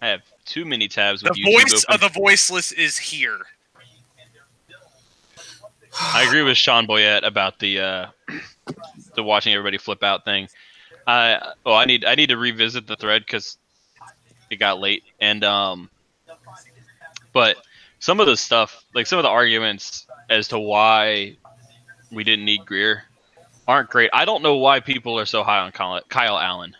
[0.00, 1.94] I have too many tabs The YouTube voice open.
[1.94, 3.40] of the voiceless is here.
[6.00, 8.06] I agree with Sean Boyette about the uh,
[9.14, 10.48] the watching everybody flip out thing.
[11.06, 13.56] I oh I need I need to revisit the thread because
[14.50, 15.90] it got late and um,
[17.32, 17.56] but
[17.98, 21.36] some of the stuff like some of the arguments as to why
[22.12, 23.04] we didn't need Grier
[23.66, 24.10] aren't great.
[24.12, 26.74] I don't know why people are so high on Kyle, Kyle Allen.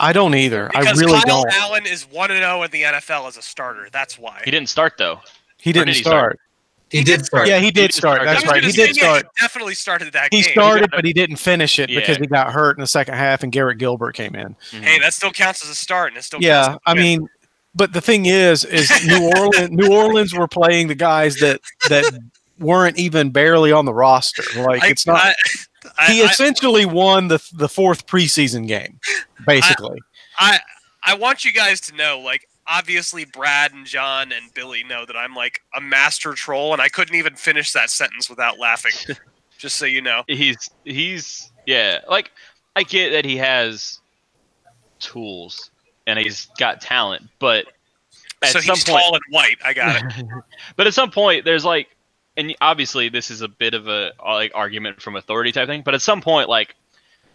[0.00, 0.70] I don't either.
[0.74, 1.54] I really Kyle don't.
[1.54, 3.88] Allen is 1 0 in the NFL as a starter.
[3.90, 4.42] That's why.
[4.44, 5.20] He didn't start though.
[5.58, 6.38] He didn't did he start.
[6.38, 6.40] start?
[6.90, 7.46] He did start.
[7.48, 8.22] Yeah, he did did start.
[8.22, 8.26] start.
[8.26, 8.64] That's right.
[8.64, 9.24] He did start.
[9.36, 10.52] He definitely started that He game.
[10.52, 12.00] started, but he didn't finish it Yeah.
[12.00, 14.54] because he got hurt in the second half, and Garrett Gilbert came in.
[14.70, 14.82] Mm-hmm.
[14.82, 16.94] Hey, that still counts as a start, and it still Yeah, counts as a I
[16.94, 17.02] win.
[17.02, 17.28] mean,
[17.74, 22.04] but the thing is, is New Orleans, New Orleans were playing the guys that that
[22.58, 24.42] weren't even barely on the roster.
[24.62, 25.20] Like I, it's not.
[25.20, 25.34] I,
[25.98, 28.98] I, he I- essentially won the the fourth preseason game,
[29.46, 29.98] basically.
[30.38, 30.58] I
[31.04, 35.16] I want you guys to know, like, obviously Brad and John and Billy know that
[35.16, 38.92] I'm like a master troll, and I couldn't even finish that sentence without laughing.
[39.58, 40.22] just so you know.
[40.28, 42.30] he's he's yeah like
[42.76, 44.00] i get that he has
[45.00, 45.70] tools
[46.06, 47.66] and he's got talent but
[48.40, 49.56] at so some he's point tall and white.
[49.64, 50.26] I got it.
[50.76, 51.88] but at some point there's like
[52.36, 55.94] and obviously this is a bit of a like argument from authority type thing but
[55.94, 56.74] at some point like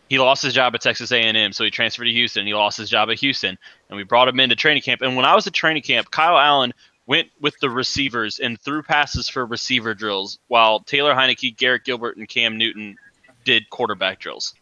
[0.10, 2.46] he lost his job at Texas A&M, so he transferred to Houston.
[2.46, 3.58] He lost his job at Houston,
[3.90, 5.02] and we brought him into training camp.
[5.02, 6.74] And when I was at training camp, Kyle Allen
[7.06, 12.18] went with the receivers and threw passes for receiver drills, while Taylor Heinicke, Garrett Gilbert,
[12.18, 12.96] and Cam Newton
[13.44, 14.54] did quarterback drills.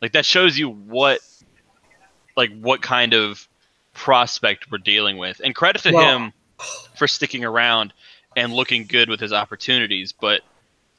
[0.00, 1.20] Like that shows you what,
[2.36, 3.48] like what kind of
[3.92, 5.40] prospect we're dealing with.
[5.44, 6.32] And credit to Well- him
[6.96, 7.92] for sticking around
[8.36, 10.42] and looking good with his opportunities, but.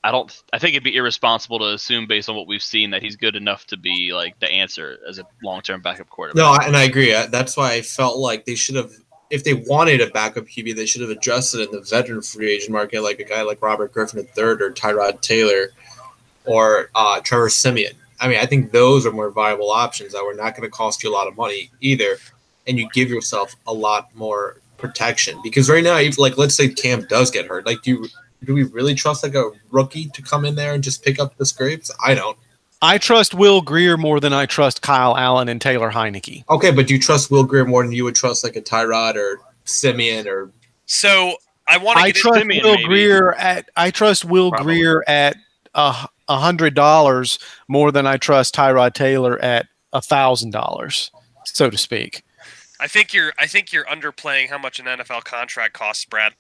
[0.03, 0.43] I don't.
[0.51, 3.35] I think it'd be irresponsible to assume, based on what we've seen, that he's good
[3.35, 6.37] enough to be like the answer as a long-term backup quarterback.
[6.37, 7.11] No, and I agree.
[7.29, 8.91] That's why I felt like they should have,
[9.29, 12.51] if they wanted a backup QB, they should have addressed it in the veteran free
[12.51, 15.67] agent market, like a guy like Robert Griffin III or Tyrod Taylor
[16.45, 17.93] or uh, Trevor Siemian.
[18.19, 21.03] I mean, I think those are more viable options that were not going to cost
[21.03, 22.17] you a lot of money either,
[22.67, 25.39] and you give yourself a lot more protection.
[25.43, 28.07] Because right now, if like let's say Cam does get hurt, like you
[28.43, 31.38] do we really trust like a rookie to come in there and just pick up
[31.38, 31.91] the scrapes?
[32.04, 32.38] I don't.
[32.82, 36.43] I trust Will Grier more than I trust Kyle Allen and Taylor Heinicke.
[36.49, 39.15] Okay, but do you trust Will Grier more than you would trust like a Tyrod
[39.15, 40.51] or Siemian or
[40.88, 41.36] So
[41.67, 42.86] I want to I trust Siemian, Will maybe.
[42.86, 44.75] Grier at I trust Will Probably.
[44.80, 45.38] Grier at
[45.75, 51.12] a a hundred dollars more than I trust Tyrod Taylor at a thousand dollars,
[51.45, 52.23] so to speak.
[52.80, 56.34] I think you're I think you're underplaying how much an NFL contract costs, Brad.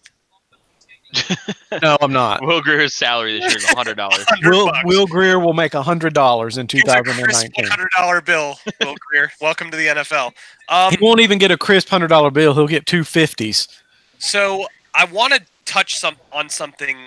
[1.81, 2.45] No, I'm not.
[2.45, 4.25] Will Grier's salary this year is hundred dollars.
[4.43, 4.69] Will.
[4.83, 7.63] Will Grier will make hundred dollars in Here's a crisp 2019.
[7.63, 9.31] one hundred dollar bill, Will Grier.
[9.41, 10.33] Welcome to the NFL.
[10.67, 12.53] Um, He won't even get a crisp hundred dollar bill.
[12.53, 13.69] He'll get two fifties.
[14.17, 16.97] So I want to touch some on something.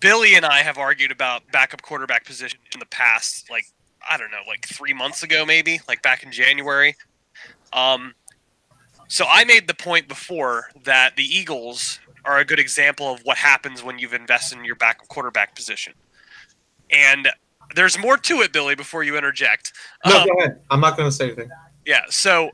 [0.00, 3.66] Billy and I have argued about backup quarterback position in the past, like
[4.08, 6.96] I don't know, like three months ago, maybe, like back in January.
[7.72, 8.14] Um,
[9.08, 13.36] so I made the point before that the Eagles are a good example of what
[13.36, 15.92] happens when you've invested in your backup quarterback position.
[16.90, 17.28] And
[17.74, 18.74] there's more to it, Billy.
[18.74, 19.72] Before you interject,
[20.06, 20.60] No, Um, go ahead.
[20.70, 21.50] I'm not going to say anything.
[21.84, 22.02] yeah.
[22.10, 22.52] So,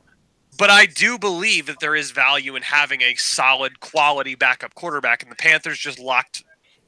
[0.57, 5.21] but I do believe that there is value in having a solid, quality backup quarterback,
[5.23, 6.43] and the Panthers just locked,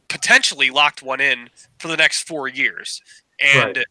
[0.07, 3.01] potentially locked one in for the next four years,
[3.39, 3.85] and Right.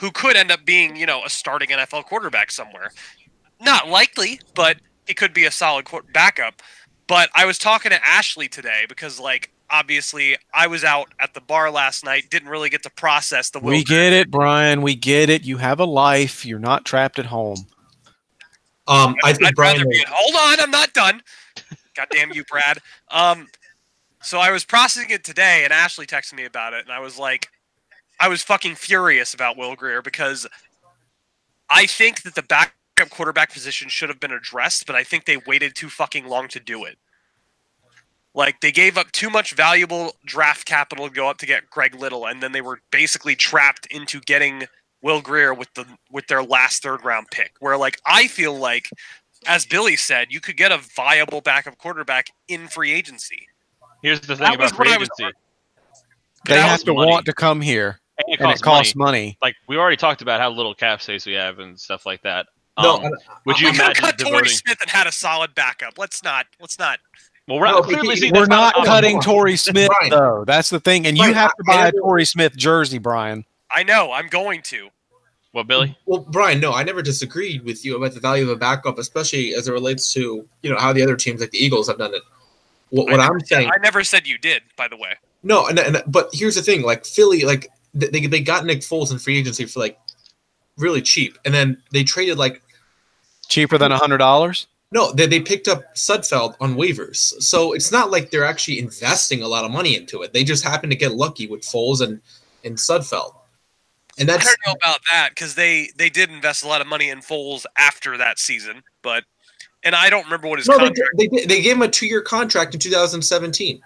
[0.00, 2.90] who could end up being, you know, a starting NFL quarterback somewhere.
[3.60, 6.62] Not likely, but he could be a solid backup.
[7.08, 11.40] But I was talking to Ashley today because, like, obviously, I was out at the
[11.40, 13.58] bar last night, didn't really get to process the.
[13.58, 14.82] We get it, Brian.
[14.82, 15.44] We get it.
[15.44, 16.44] You have a life.
[16.44, 17.66] You're not trapped at home.
[18.86, 19.78] Um, I think I'd Brian.
[19.78, 20.04] rather be.
[20.08, 21.22] Hold on, I'm not done.
[21.96, 22.78] God damn you, Brad.
[23.10, 23.48] Um,
[24.22, 27.18] so I was processing it today, and Ashley texted me about it, and I was
[27.18, 27.48] like,
[28.20, 30.46] I was fucking furious about Will Grier because
[31.70, 32.42] I think that the
[32.98, 36.48] backup quarterback position should have been addressed, but I think they waited too fucking long
[36.48, 36.98] to do it.
[38.34, 41.94] Like they gave up too much valuable draft capital to go up to get Greg
[41.94, 44.64] Little, and then they were basically trapped into getting
[45.02, 47.52] Will Grier with the with their last third round pick.
[47.60, 48.90] Where like I feel like,
[49.46, 53.46] as Billy said, you could get a viable backup quarterback in free agency.
[54.02, 55.36] Here's the thing That about free what I was- agency.
[56.46, 57.10] They have to money.
[57.10, 59.10] want to come here, And it and it costs costs money.
[59.10, 59.38] money.
[59.42, 62.46] Like we already talked about how little cap space we have and stuff like that.
[62.82, 63.12] No, Um,
[63.44, 64.48] would you We imagine cut Torrey?
[64.48, 65.94] Smith and had a solid backup.
[65.98, 66.46] Let's not.
[66.60, 66.98] Let's not.
[67.46, 69.22] Well, we're No, not clearly he- seeing We're that's not cutting on.
[69.22, 70.10] Torrey Smith Brian.
[70.10, 70.44] though.
[70.46, 72.98] That's the thing, and you have to I- I buy a never- Torrey Smith jersey,
[72.98, 73.44] Brian.
[73.70, 74.12] I know.
[74.12, 74.88] I'm going to.
[75.52, 75.96] What, Billy?
[76.04, 79.54] Well, Brian, no, I never disagreed with you about the value of a backup, especially
[79.54, 82.14] as it relates to you know how the other teams like the Eagles have done
[82.14, 82.22] it.
[82.90, 84.62] What, I what never I'm said- saying, I never said you did.
[84.76, 85.14] By the way.
[85.42, 89.10] no, and, and but here's the thing: like Philly, like they they got Nick Foles
[89.10, 89.98] in free agency for like
[90.76, 92.62] really cheap, and then they traded like
[93.48, 94.66] Cheaper than a hundred dollars.
[94.92, 99.42] no, they they picked up Sudfeld on waivers, so it's not like they're actually investing
[99.42, 100.32] a lot of money into it.
[100.32, 102.20] They just happen to get lucky with Foles and
[102.64, 103.34] and Sudfeld,
[104.18, 106.86] and I that's don't know about that because they they did invest a lot of
[106.86, 109.24] money in Foles after that season, but
[109.82, 111.10] and I don't remember what his no, they, contract.
[111.16, 113.80] did- they they gave him a two year contract in 2017.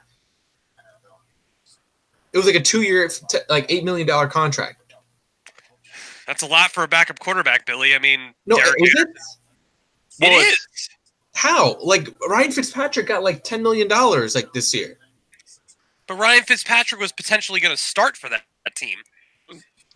[2.33, 3.11] It was like a two year,
[3.51, 4.79] like eight million dollar contract.
[6.27, 7.95] That's a lot for a backup quarterback, Billy.
[7.95, 9.09] I mean, No, Derek is it?
[10.21, 10.89] Anderson- Well, it's-
[11.35, 11.77] How?
[11.81, 14.99] Like Ryan Fitzpatrick got like ten million dollars like this year.
[16.07, 18.99] But Ryan Fitzpatrick was potentially going to start for that, that team.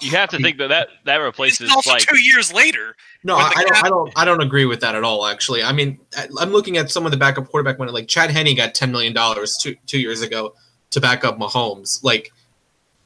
[0.02, 2.94] You have to think that that, that replaces is also like two years later.
[3.24, 3.84] No, I, I don't.
[3.84, 4.12] I don't.
[4.16, 5.26] I don't agree with that at all.
[5.26, 7.92] Actually, I mean, I- I'm looking at some of the backup quarterback money.
[7.92, 10.54] Like Chad Henne got ten million dollars two two years ago
[10.90, 12.04] to back up Mahomes.
[12.04, 12.30] Like,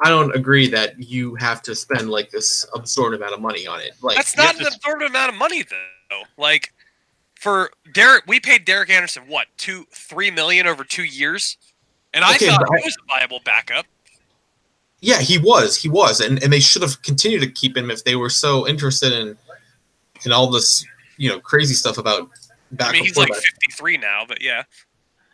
[0.01, 3.81] I don't agree that you have to spend like this absurd amount of money on
[3.81, 3.93] it.
[4.03, 6.23] Like, That's not an to- absurd amount of money, though.
[6.37, 6.73] Like
[7.41, 11.57] for Derek, we paid Derek Anderson what two, three million over two years,
[12.13, 13.87] and I Okay, thought he was a viable backup.
[15.01, 15.75] Yeah, he was.
[15.77, 18.69] He was, and and they should have continued to keep him if they were so
[18.69, 19.39] interested in
[20.27, 20.85] in all this
[21.17, 22.29] you know crazy stuff about
[22.79, 24.65] I mean, he's like 53 now, but yeah.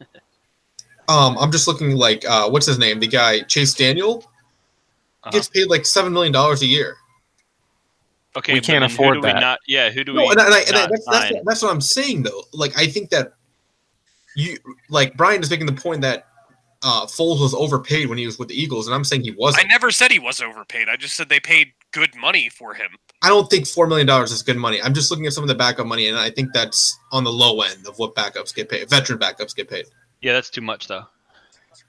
[1.08, 3.00] um, I'm just looking like uh, what's his name?
[3.00, 4.18] The guy Chase Daniel
[5.24, 5.32] Uh-huh.
[5.32, 6.96] gets paid like seven million dollars a year.
[8.36, 9.40] Okay, We can't then afford who do we that.
[9.40, 10.28] Not, yeah, who do No, we?
[10.30, 12.42] and, I- and, I, and I- not that's, that's, what, that's what I'm saying though.
[12.52, 13.34] Like I think that
[14.36, 14.58] you
[14.90, 16.26] like Brian is making the point that
[16.82, 19.64] uh, Foles was overpaid when he was with the Eagles, and I'm saying he wasn't.
[19.64, 20.88] I never said he was overpaid.
[20.88, 22.90] I just said they paid good money for him.
[23.22, 24.80] I don't think four million dollars is good money.
[24.82, 27.32] I'm just looking at some of the backup money, and I think that's on the
[27.32, 28.88] low end of what backups get paid.
[28.90, 29.86] Veteran backups get paid.
[30.20, 31.04] Yeah, that's too much though.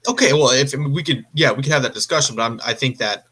[0.08, 2.60] Okay, well, if I mean, we could, yeah, we could have that discussion, but I'm,
[2.64, 3.24] I think that.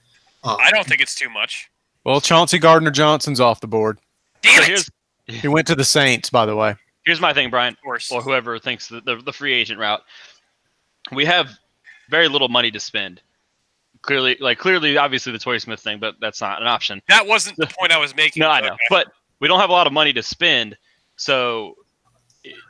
[0.45, 1.71] Uh, I don't think it's too much.
[2.07, 3.99] Well, Chauncey Gardner Johnson's off the board.
[4.41, 4.89] Damn So it!
[5.43, 6.77] He went to the Saints, by the way.
[7.05, 7.77] here's my thing, Brian.
[7.85, 10.01] or whoever thinks the, the, the free agent route,
[11.11, 11.51] we have
[12.09, 13.21] very little money to spend.
[14.03, 17.03] Clearly, like clearly, obviously the Torrey Smith thing, but that's not an option.
[17.09, 18.43] That wasn't the point I was making.
[18.43, 18.83] No, I but know, okay.
[18.89, 19.09] but
[19.41, 20.77] we don't have a lot of money to spend.
[21.17, 21.75] So,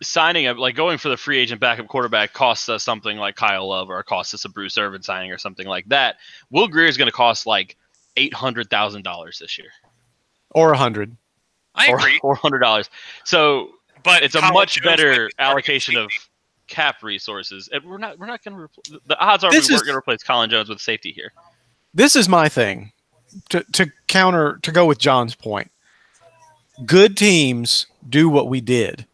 [0.02, 3.68] signing a like going for the free agent backup quarterback costs us something like Kyle
[3.68, 6.16] Love or costs us a Bruce Irvin signing or something like that.
[6.50, 7.76] Will Grier is going to cost like
[8.16, 9.70] eight hundred thousand dollars this year,
[10.50, 11.16] or a hundred.
[11.74, 12.88] I or agree, four hundred dollars.
[13.24, 13.70] So
[14.02, 16.10] but it's a Colin much Jones better allocation of
[16.68, 17.68] cap resources.
[17.72, 19.86] And we're not we're not going to repl- the odds are This we is- weren't
[19.86, 21.32] going to replace Colin Jones with safety here.
[21.94, 22.92] This is my thing.
[23.50, 25.70] To to counter to go with John's point.
[26.84, 29.06] Good teams do what we did.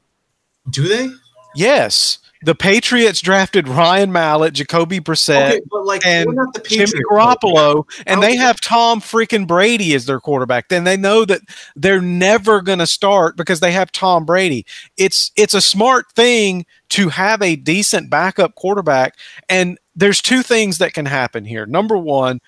[0.70, 1.08] Do they?
[1.54, 2.18] Yes.
[2.44, 6.86] The Patriots drafted Ryan Mallett, Jacoby Brissett, Okay, but like and we're not the Jimmy
[6.86, 7.08] Patriots.
[7.10, 10.68] Garoppolo, and they have Tom freaking Brady as their quarterback.
[10.68, 11.40] Then they know that
[11.76, 14.66] they're never going to start because they have Tom Brady.
[14.96, 19.16] It's it's a smart thing to have a decent backup quarterback.
[19.48, 21.64] And there's two things that can happen here.
[21.66, 22.40] Number one,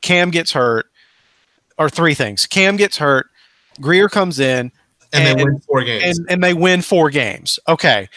[0.00, 0.86] Cam gets hurt,
[1.78, 2.46] or three things.
[2.46, 3.26] Cam gets hurt,
[3.80, 4.72] Grier comes in,
[5.12, 6.18] and they win four games.
[6.18, 7.58] and and they win four games.
[7.68, 8.08] Okay.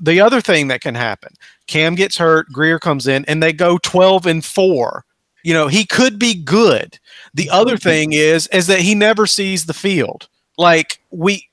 [0.00, 1.34] The other thing that can happen,
[1.66, 5.04] Cam gets hurt, Grier comes in, and they go twelve and four.
[5.42, 6.98] You know, he could be good.
[7.34, 7.88] The other mm-hmm.
[7.88, 10.28] thing is is that he never sees the field.
[10.56, 11.50] Like we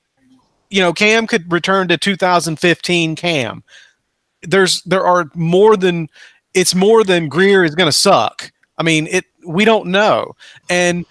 [0.70, 3.62] you know, Cam could return to 2015 Cam.
[4.42, 6.08] There's there are more than
[6.54, 8.50] it's more than Grier is going to suck.
[8.76, 10.34] I mean, it we don't know.
[10.68, 11.06] And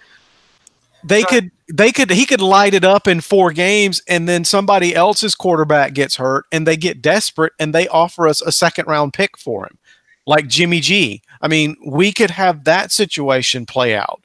[1.04, 4.94] they could they could he could light it up in four games and then somebody
[4.94, 9.12] else's quarterback gets hurt and they get desperate and they offer us a second round
[9.12, 9.78] pick for him
[10.26, 11.22] like Jimmy G.
[11.40, 14.22] I mean, we could have that situation play out.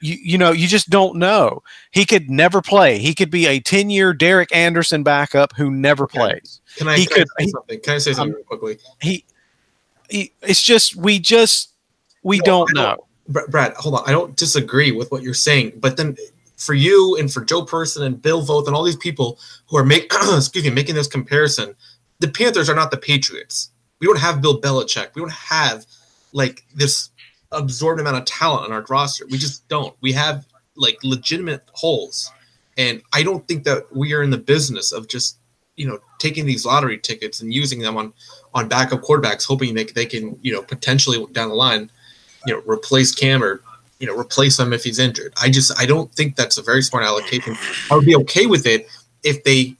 [0.00, 1.62] You, you know, you just don't know.
[1.92, 2.98] He could never play.
[2.98, 6.60] He could be a 10 year Derek Anderson backup who never plays.
[6.76, 7.80] Can I, he can I could- say he- something?
[7.80, 8.78] Can I say something real quickly?
[9.00, 9.24] He,
[10.10, 11.70] he it's just, we just,
[12.22, 13.06] we No, don't I know.
[13.48, 14.02] Brad, hold on.
[14.06, 16.16] I don't disagree with what you're saying, but then
[16.56, 19.84] for you and for Joe Person and Bill Voth and all these people who are
[19.84, 21.74] make excuse me making this comparison,
[22.20, 23.70] the Panthers are not the Patriots.
[24.00, 25.14] We don't have Bill Belichick.
[25.14, 25.86] We don't have
[26.32, 27.10] like this
[27.52, 29.26] absorbed amount of talent on our roster.
[29.26, 29.96] We just don't.
[30.00, 30.46] We have
[30.76, 32.30] like legitimate holes,
[32.76, 35.38] and I don't think that we are in the business of just
[35.76, 38.12] you know taking these lottery tickets and using them on
[38.52, 41.90] on backup quarterbacks, hoping they they can you know potentially down the line
[42.46, 43.60] you know replace Cam or
[44.04, 45.32] you know replace him if he's injured.
[45.40, 47.56] I just I don't think that's a very smart allocation.
[47.90, 48.86] I would be okay with it
[49.22, 49.74] if they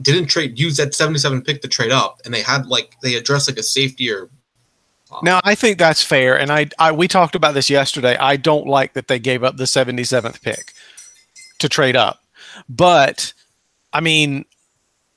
[0.00, 3.48] didn't trade use that 77 pick to trade up and they had like they addressed
[3.48, 4.28] like a safety or
[5.22, 6.36] Now, I think that's fair.
[6.36, 8.16] And I, I, we talked about this yesterday.
[8.16, 10.72] I don't like that they gave up the 77th pick
[11.60, 12.24] to trade up.
[12.68, 13.32] But,
[13.92, 14.44] I mean,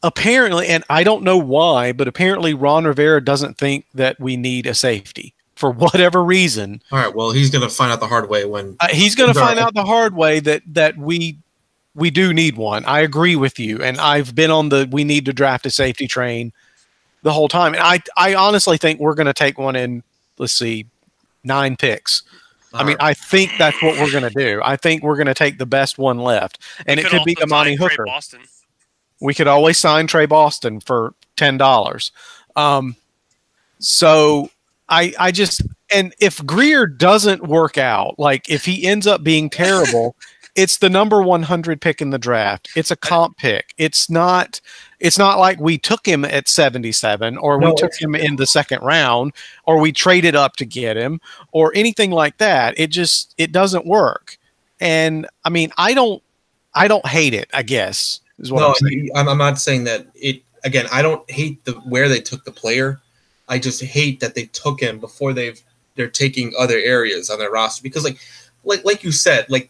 [0.04, 4.68] apparently, and I don't know why, but apparently Ron Rivera doesn't think that we need
[4.68, 6.82] a safety for whatever reason.
[6.92, 7.14] all right.
[7.14, 9.74] Well, he's gonna find out the hard way when Uh, he's going to find out
[9.74, 11.38] the hard way that that we
[11.96, 12.84] we do need one.
[12.86, 16.08] I agree with you, and I've been on the we need to draft a safety
[16.08, 16.52] train
[17.24, 17.74] the whole time.
[17.74, 20.04] And I I honestly think we're going to take one in.
[20.38, 20.88] Let's see,
[21.46, 22.24] nine picks.
[22.74, 24.60] I mean, I think that's what we're going to do.
[24.62, 27.34] I think we're going to take the best one left, and We it could be
[27.38, 28.06] also Amani sign Trey Hooker.
[28.06, 28.42] Boston.
[29.22, 32.12] We could always sign Trey Boston for ten dollars.
[32.58, 32.98] Um,
[33.80, 34.50] so
[34.90, 35.62] I I just
[35.94, 40.16] and if Grier doesn't work out, like if he ends up being terrible,
[40.56, 42.70] it's the number one hundred pick in the draft.
[42.76, 43.74] It's a comp pick.
[43.78, 44.62] It's not.
[45.00, 48.48] It's not like we took him at seventy seven, or we took him in the
[48.48, 49.34] second round,
[49.66, 51.20] or we traded up to get him,
[51.52, 52.80] or anything like that.
[52.80, 54.38] It just it doesn't work.
[54.80, 56.22] And I mean, I don't.
[56.74, 57.50] I don't hate it.
[57.54, 59.10] I guess is what no, I'm saying.
[59.16, 60.42] I'm, I'm not saying that it.
[60.64, 63.00] Again, I don't hate the where they took the player.
[63.48, 65.62] I just hate that they took him before they've
[65.96, 68.18] they're taking other areas on their roster because like
[68.64, 69.70] like like you said like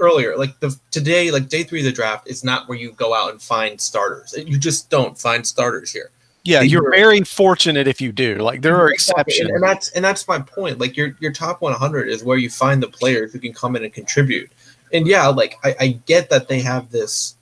[0.00, 3.14] earlier like the today like day three of the draft is not where you go
[3.14, 4.34] out and find starters.
[4.36, 6.10] You just don't find starters here.
[6.44, 8.36] Yeah, These you're very fortunate if you do.
[8.36, 9.40] Like there are exceptions.
[9.40, 10.78] and, and that's and that's my point.
[10.78, 13.84] Like your your top 100 is where you find the players who can come in
[13.84, 14.50] and contribute.
[14.92, 17.34] And yeah, like I, I get that they have this,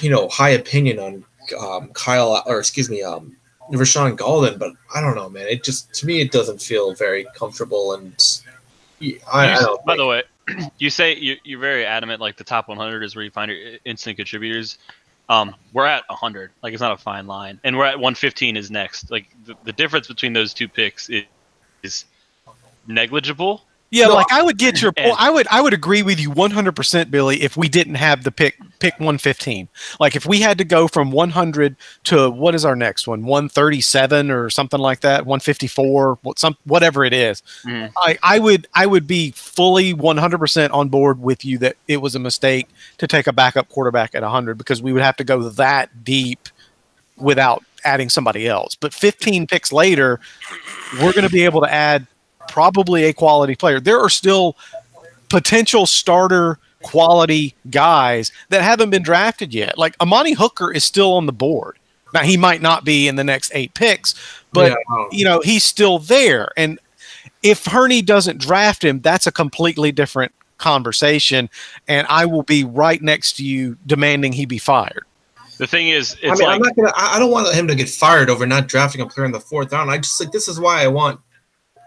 [0.00, 1.24] you know, high opinion on
[1.58, 3.36] um, Kyle or excuse me, um,
[3.70, 5.46] Rashaan Gaulden, but I don't know, man.
[5.48, 8.40] It just to me it doesn't feel very comfortable and
[9.32, 9.84] I, I don't.
[9.84, 10.22] by the way,
[10.78, 13.78] you say you, you're very adamant like the top 100 is where you find your
[13.84, 14.78] instant contributors.
[15.28, 18.70] Um, we're at 100, like it's not a fine line, and we're at 115 is
[18.70, 19.10] next.
[19.10, 21.24] Like the, the difference between those two picks is,
[21.82, 22.04] is
[22.86, 23.62] negligible,
[23.92, 27.10] Yeah, No, like I would get your I would I would agree with you 100%
[27.10, 29.68] Billy if we didn't have the pick pick 115.
[30.00, 33.24] Like if we had to go from 100 to what is our next one?
[33.24, 37.42] 137 or something like that, 154, what some whatever it is.
[37.66, 37.92] Mhm.
[37.98, 42.14] I I would I would be fully 100% on board with you that it was
[42.14, 42.68] a mistake
[42.98, 46.48] to take a backup quarterback at 100 because we would have to go that deep
[47.18, 48.74] without adding somebody else.
[48.74, 50.18] But 15 picks later,
[50.94, 52.06] we're going to be able to add
[52.52, 53.80] probably a quality player.
[53.80, 54.58] There are still
[55.30, 59.78] potential starter quality guys that haven't been drafted yet.
[59.78, 61.78] Like Amani Hooker is still on the board.
[62.12, 64.14] Now he might not be in the next eight picks,
[64.52, 66.50] but Yeah, you know he's still there.
[66.58, 66.78] And
[67.42, 71.48] if Hurney doesn't draft him, that's a completely different conversation.
[71.88, 75.04] And I will be right next to you demanding he be fired.
[75.56, 76.92] The thing is, I mean, like, I'm not gonna.
[76.94, 79.40] I I don't want him to get fired over not drafting a player in the
[79.40, 79.90] fourth round.
[79.90, 81.18] I just like this is why I want.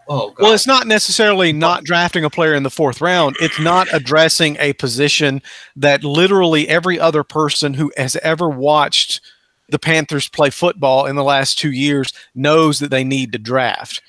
[0.08, 0.44] Oh god.
[0.44, 3.36] Well, it's not necessarily not drafting a player in the fourth round.
[3.40, 5.42] It's not addressing a position
[5.76, 9.22] that literally every other person who has ever watched
[9.70, 14.02] the Panthers play football in the last two years knows that they need to draft,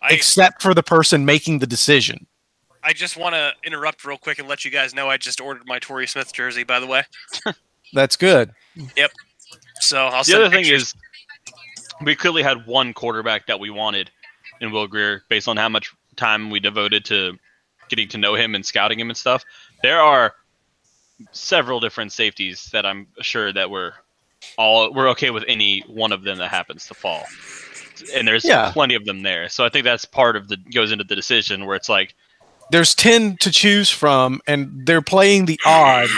[0.00, 2.26] I, except for the person making the decision.
[2.82, 5.66] I just want to interrupt real quick and let you guys know I just ordered
[5.66, 7.02] my Torrey Smith jersey, by the way.
[7.92, 8.52] That's good.
[8.96, 9.10] Yep.
[9.80, 10.94] So I'll the send other thing is,
[12.02, 14.10] we clearly had one quarterback that we wanted
[14.60, 17.38] in Will Grier based on how much time we devoted to
[17.88, 19.44] getting to know him and scouting him and stuff.
[19.82, 20.34] There are
[21.32, 23.92] several different safeties that I'm sure that we're
[24.56, 27.24] all we're okay with any one of them that happens to fall.
[28.14, 28.70] And there's Yeah.
[28.72, 29.48] plenty of them there.
[29.48, 32.14] So I think that's part of the goes into the decision where it's like
[32.70, 36.08] There's 10 to choose from, and they're playing the odd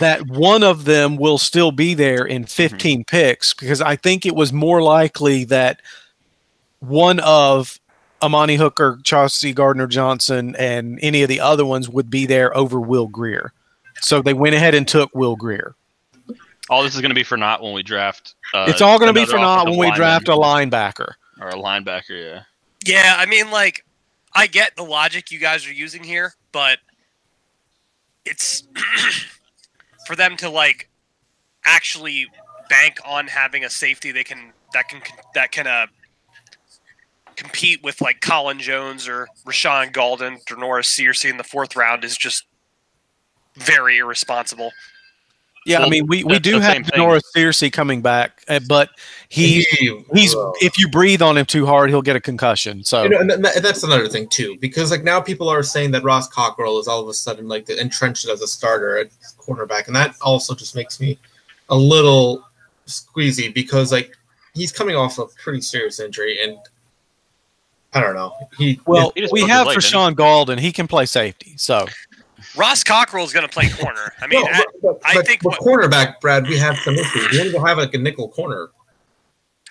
[0.00, 2.48] that one of them will still be there in mm-hmm.
[2.48, 5.80] 15 picks because I think it was more likely that
[6.82, 7.78] one of
[8.20, 12.80] Amani Hooker, Chauncey Gardner Johnson, and any of the other ones would be there over
[12.80, 13.52] Will Grier.
[14.00, 15.74] So they went ahead and took Will Grier.
[16.68, 18.34] all this is going to be for not when we draft.
[18.52, 21.12] Uh, it's all going to be for naught when we draft a linebacker.
[21.40, 22.10] or a linebacker.
[22.10, 22.42] Yeah.
[22.84, 23.84] Yeah, I mean, like,
[24.34, 26.78] I get the logic you guys are using here, but
[28.24, 28.64] it's
[30.06, 30.88] for them to like
[31.64, 32.26] actually
[32.68, 35.00] bank on having a safety they can that can
[35.34, 35.86] that can uh
[37.36, 42.04] compete with like Colin Jones or Rashaan Gaulden or Norris Searcy in the fourth round
[42.04, 42.44] is just
[43.56, 44.70] very irresponsible.
[45.64, 46.98] Yeah, I mean, we, we do have same thing.
[46.98, 48.90] Norris Searcy coming back, uh, but
[49.28, 49.64] he's
[50.12, 52.82] he's if you breathe on him too hard, he'll get a concussion.
[52.82, 55.92] So You know, and that- that's another thing too, because like now people are saying
[55.92, 59.10] that Ross Cockrell is all of a sudden like the entrenched as a starter at
[59.38, 61.16] cornerback, and that also just makes me
[61.68, 62.44] a little
[62.88, 64.16] squeezy because like
[64.54, 66.58] he's coming off a pretty serious injury, and
[67.94, 68.34] I don't know.
[68.58, 69.88] He Well, He we have for didn't he?
[69.90, 70.58] Sean Gaulden.
[70.58, 71.54] He can play safety.
[71.56, 71.86] So
[72.56, 74.12] Ross Cockrell is going to play corner.
[74.20, 76.94] I mean, No, but, but, I but think with what- cornerback, Brad, we have some
[76.94, 77.30] issues.
[77.32, 78.70] We don't have like a nickel corner.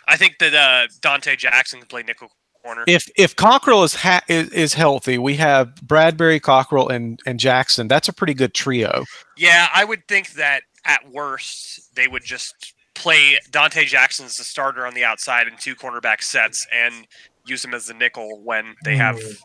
[0.07, 2.29] I think that uh, Donte Jackson can play nickel
[2.63, 2.83] corner.
[2.87, 7.87] if if Cockrell is ha- is, is healthy, we have Bradberry, Cockrell, and and Jackson.
[7.87, 9.05] That's a pretty good trio.
[9.37, 14.43] Yeah, I would think that at worst they would just play Donte Jackson as the
[14.43, 17.07] starter on the outside in two cornerback sets and
[17.51, 19.37] use him as the nickel when they have Mm.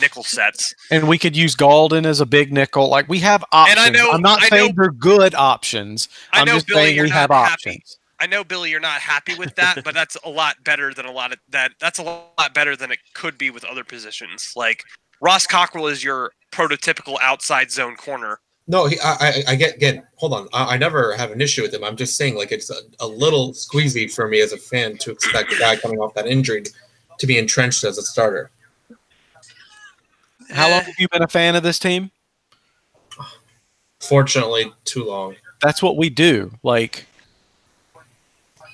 [0.00, 0.74] nickel sets.
[0.90, 2.88] And we could use Gaulden as a big nickel.
[2.88, 3.78] Like we have options.
[3.86, 6.08] And I know- I'm not I saying know- they're good options.
[6.32, 7.52] I I'm know, just Billy, saying you're we not have happy.
[7.52, 7.98] options.
[8.20, 11.10] I know Billy, you're not happy with that, but that's a lot better than a
[11.10, 11.72] lot of that.
[11.80, 14.52] That's a lot better than it could be with other positions.
[14.54, 14.84] Like
[15.20, 18.38] Ross Cockrell is your prototypical outside zone corner.
[18.68, 20.04] No, he, I, I, I get, get.
[20.18, 21.82] Hold on, I, I never have an issue with him.
[21.82, 25.10] I'm just saying, like, it's a, a little squeezy for me as a fan to
[25.10, 26.62] expect a guy coming off that injury
[27.18, 28.50] to be entrenched as a starter.
[30.50, 32.10] How long have you been a fan of this team?
[34.00, 35.36] Fortunately, too long.
[35.60, 36.50] That's what we do.
[36.62, 37.06] Like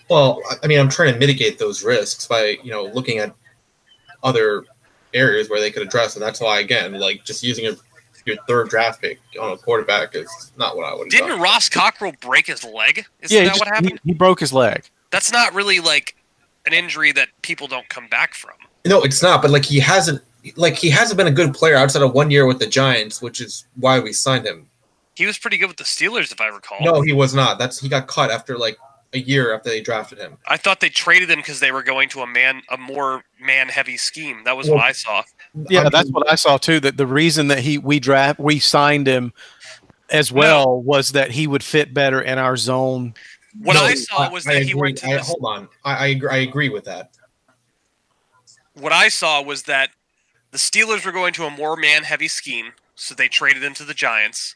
[0.09, 3.34] Well, I- I mean, I'm trying to mitigate those risks by, you know, looking at
[4.22, 4.64] other
[5.12, 7.76] areas where they could address, and that's why, again, like, just using a,
[8.24, 11.41] your third draft pick on a quarterback is not what I would have Didn't done.
[11.41, 13.05] Ross Cockrell break his leg?
[13.20, 14.01] Isn't yeah, that just- what happened?
[14.03, 14.84] he, he broke his leg.
[15.11, 16.14] That's not really like
[16.68, 18.52] an injury that people don't come back from.
[18.86, 19.42] No, it's not.
[19.42, 20.22] But like, he hasn't,
[20.54, 23.40] like, he hasn't been a good player outside of one year with the Giants, which
[23.40, 24.68] is why we signed him.
[25.16, 26.78] He was pretty good with the Steelers, if I recall.
[26.80, 27.58] No, he was not.
[27.58, 28.78] That's he got cut after like
[29.14, 30.36] a year after they drafted him.
[30.46, 33.96] I thought they traded him because they were going to a man, a more man-heavy
[33.96, 34.44] scheme.
[34.44, 35.24] That was Well- what I saw.
[35.68, 36.78] Yeah, I that's what I saw too.
[36.78, 39.32] That the reason that he we draft we signed him
[40.10, 43.14] as well was that he would fit better in our zone.
[43.61, 45.26] What no, I saw was that he agree- went to I, this.
[45.28, 47.11] hold on, I, I agree, I agree with that.
[48.74, 49.90] What I saw was that
[50.53, 53.84] The Steelers were going to a more man heavy scheme, so they traded him to
[53.84, 54.55] the Giants.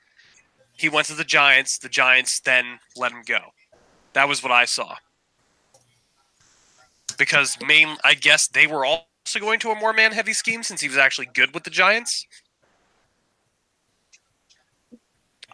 [0.77, 1.79] He went to the Giants.
[1.79, 3.39] The Giants then let him go.
[4.15, 4.97] That was what I saw.
[7.19, 10.81] Because main, I guess they were also going to a more man heavy scheme since
[10.81, 12.27] he was actually good with the Giants.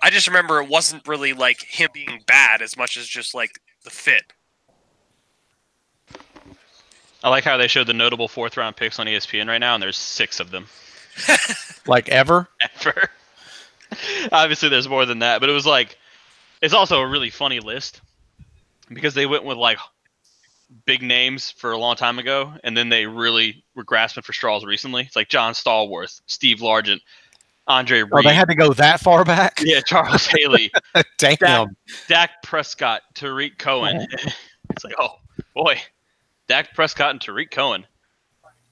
[0.03, 3.61] I just remember it wasn't really like him being bad as much as just like
[3.85, 4.33] the fit.
[7.23, 9.83] I like how they showed the notable fourth round picks on ESPN right now, and
[9.83, 10.67] there's six of them
[11.87, 12.49] Like ever?
[12.61, 13.11] ever.
[14.31, 15.99] Obviously, there's more than that, but it was like
[16.63, 18.01] it's also a really funny list
[18.93, 19.79] because they went with like
[20.85, 24.65] big names for a long time ago, and then they really were grasping for straws
[24.65, 25.03] recently.
[25.03, 27.01] It's like John Stallworth, Steve Largent,
[27.69, 29.61] Andre Reed, Oh, they had to go that far back?
[29.65, 30.71] yeah, Charles Haley,
[31.19, 31.77] Damn.
[32.09, 34.07] Dak Prescott, Tarik Cohen.
[34.71, 35.17] it's like, oh
[35.55, 35.79] boy,
[36.49, 37.87] Dak Prescott and Tarik Cohen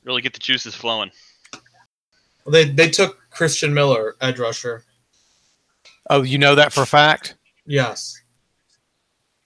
[0.04, 1.10] really get the juices flowing.
[2.44, 4.84] Well, they they took Christian Miller, edge rusher.
[6.08, 7.34] Oh, you know that for a fact?
[7.66, 8.22] Yes.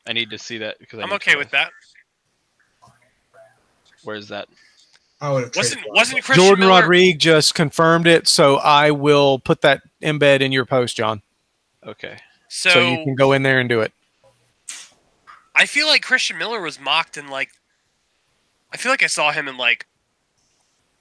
[0.07, 1.71] I need to see that because I I'm okay to- with that.
[4.05, 4.49] Where's that?
[5.21, 6.23] I would have Wasn't wasn't Waddle.
[6.27, 6.81] Christian Jordan Miller?
[6.81, 11.23] Rodrigue just confirmed it, so I will put that embed in your post, John.
[11.87, 12.17] Okay.
[12.49, 13.93] So, So, you can go in there and do it.
[15.55, 17.51] I feel like Christian Miller was mocked in like.
[18.73, 19.87] I feel like I saw him in like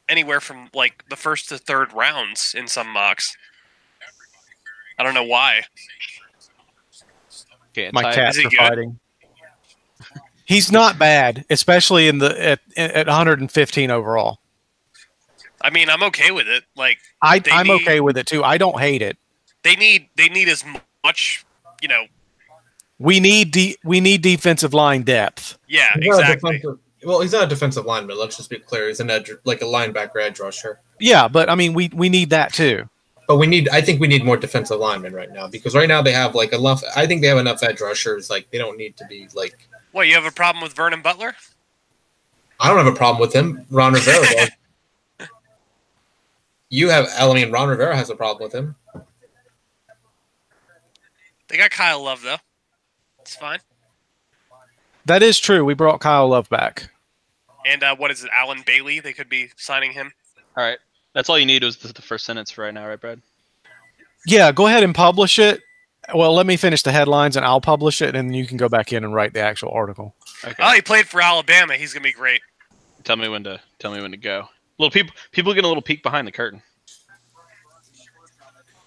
[0.10, 3.38] anywhere from like the first to third rounds in some mocks.
[4.98, 5.62] I don't know why.
[7.72, 7.90] Okay.
[7.94, 8.58] My Ty- cats he are good?
[8.58, 9.00] fighting.
[10.50, 14.40] He's not bad, especially in the at, at 115 overall.
[15.62, 16.64] I mean, I'm okay with it.
[16.76, 18.44] Like I, I'm need- okay with it too.
[18.44, 19.16] I don't hate it.
[19.62, 20.66] they need they need as
[21.04, 21.46] much,
[21.84, 22.06] you know.
[22.98, 25.60] We need de- we need defensive line depth.
[25.68, 26.64] Yeah, He's exactly.
[27.06, 28.18] well, he's not a defensive lineman.
[28.18, 28.88] Let's just be clear.
[28.88, 30.80] He's an edge, like a linebacker edge rusher.
[31.00, 32.90] Yeah, but I mean, we we need that too.
[33.28, 33.70] But we need.
[33.70, 36.54] I think we need more defensive linemen right now because right now they have like
[36.54, 36.82] enough.
[36.96, 38.32] I think they have enough edge rushers.
[38.32, 39.69] Like they don't need to be like.
[39.92, 41.36] What you have a problem with Vernon Butler?
[42.60, 43.66] I don't have a problem with him.
[43.70, 44.26] Ron Rivera.
[45.20, 45.30] does.
[46.70, 47.08] you have.
[47.18, 48.76] I mean, Ron Rivera has a problem with him.
[51.48, 52.38] They got Kyle Love though.
[53.22, 53.60] It's fine.
[55.06, 55.66] That is true.
[55.66, 56.92] We brought Kyle Love back.
[57.66, 59.00] And uh, what is it, Allen Bailey?
[59.00, 60.12] They could be signing him.
[60.56, 60.78] All right.
[61.14, 63.22] That's all you need was the, the first sentence for right now, right, Brad?
[64.26, 65.62] Yeah, go ahead and publish it.
[66.14, 68.70] Well, let me finish the headlines and I'll publish it, and then you can go
[68.70, 70.16] back in and write the actual article.
[70.44, 70.56] Okay.
[70.60, 71.76] Oh, he played for Alabama.
[71.76, 72.42] He's gonna be great.
[73.04, 74.48] Tell me when to tell me when to go.
[74.78, 76.62] Little people people get a little peek behind the curtain.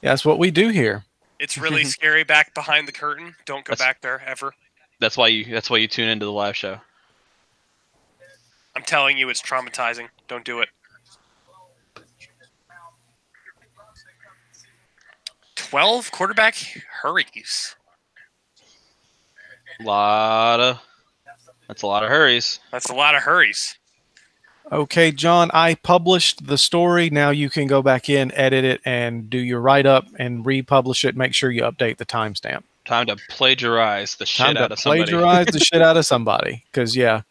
[0.02, 1.04] Yeah, that's what we do here.
[1.38, 3.34] It's really scary back behind the curtain.
[3.46, 4.52] Don't go That's- back there ever.
[5.00, 6.78] That's why you that's why you tune into the live show.
[8.74, 10.08] I'm telling you, it's traumatizing.
[10.28, 10.68] Don't do it.
[15.72, 16.54] Twelve quarterback
[17.00, 17.76] hurries.
[19.80, 20.78] A lot of
[21.66, 22.60] that's a lot of hurries.
[22.70, 23.78] That's a lot of hurries.
[24.70, 27.08] Okay, John, I published the story.
[27.08, 31.06] Now you can go back in, edit it, and do your write up and republish
[31.06, 31.16] it.
[31.16, 32.64] Make sure you update the timestamp.
[32.84, 35.04] Time to plagiarize the shit Time out to of somebody.
[35.04, 36.64] plagiarize the shit out of somebody.
[36.70, 37.22] Because, yeah.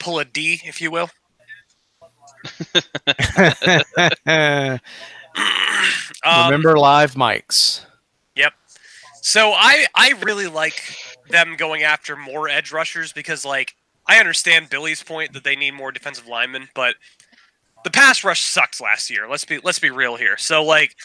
[0.00, 1.10] Pull a D, if you will.
[6.24, 7.84] Um, Remember live mics.
[8.34, 8.52] Yep.
[9.22, 10.80] So I I really like
[11.30, 13.74] them going after more edge rushers because like
[14.06, 16.96] I understand Billy's point that they need more defensive linemen, but
[17.84, 19.28] the pass rush sucked last year.
[19.28, 20.36] Let's be let's be real here.
[20.36, 20.96] So like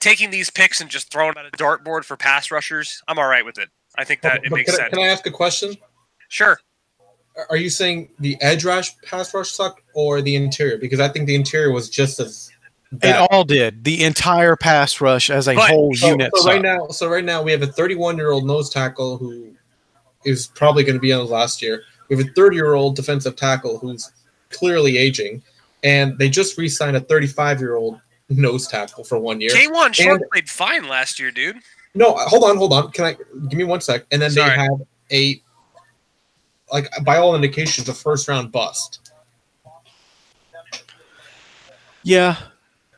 [0.00, 3.28] taking these picks and just throwing them at a dartboard for pass rushers, I'm all
[3.28, 3.68] right with it.
[3.96, 4.94] I think that it But makes can, I, sense.
[4.94, 5.76] can I ask a question?
[6.28, 6.58] Sure.
[7.50, 10.78] Are you saying the edge rush pass rush sucked or the interior?
[10.78, 12.50] Because I think the interior was just as
[13.02, 13.84] It all did.
[13.84, 16.30] The entire pass rush as a But- whole so, unit.
[16.34, 19.54] so right now, so right now we have a 31 year old nose tackle who
[20.24, 21.82] is probably going to be on his last year.
[22.08, 24.10] We have a 30 year old defensive tackle who's
[24.50, 25.42] clearly aging,
[25.84, 29.50] and they just re-signed a 35 year old nose tackle for one year.
[29.50, 31.56] Kawann Short And- played fine last year, dude.
[31.94, 32.90] No, hold on, hold on.
[32.92, 33.12] Can I
[33.48, 34.04] give me one sec?
[34.10, 34.50] And then Sorry.
[34.50, 34.80] they have
[35.12, 35.42] a
[36.72, 39.00] like by all indications a first round bust.
[42.02, 42.36] yeah.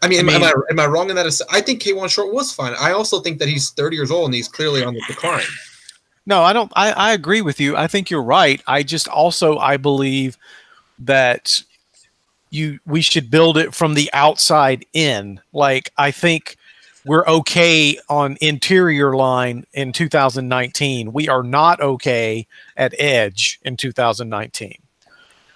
[0.02, 1.40] I mean, I am, mean- am I am I wrong in that?
[1.50, 2.74] I think Kawann Short was fine.
[2.78, 5.42] I also think that he's 30 years old and he's clearly on the decline.
[6.26, 6.72] No, I don't.
[6.76, 7.76] I, I agree with you.
[7.76, 8.62] I think you're right.
[8.66, 10.38] I just also I believe
[11.00, 11.62] that
[12.50, 15.40] you we should build it from the outside in.
[15.52, 16.56] Like I think
[17.04, 21.12] we're okay on interior line in 2019.
[21.12, 22.46] We are not okay
[22.76, 24.74] at edge in 2019.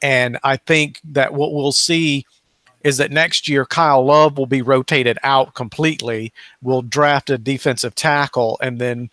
[0.03, 2.27] And I think that what we'll see
[2.85, 6.33] is that next year Kyle Love will be rotated out completely.
[6.63, 9.11] We'll draft a defensive tackle, and then,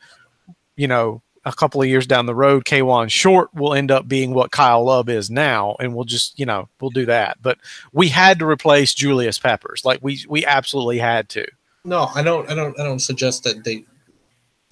[0.76, 4.34] you know, a couple of years down the road, Kawann Short will end up being
[4.34, 7.42] what Kyle Love is now, and we'll just, you know, we'll do that.
[7.42, 7.58] But
[7.94, 11.48] we had to replace Julius Peppers, like we we absolutely had to.
[11.84, 12.50] No, I don't.
[12.50, 12.80] I don't.
[12.80, 13.86] I don't suggest that they.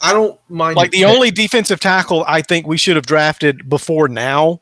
[0.01, 0.75] I don't mind.
[0.75, 4.61] Like the only defensive tackle I think we should have drafted before now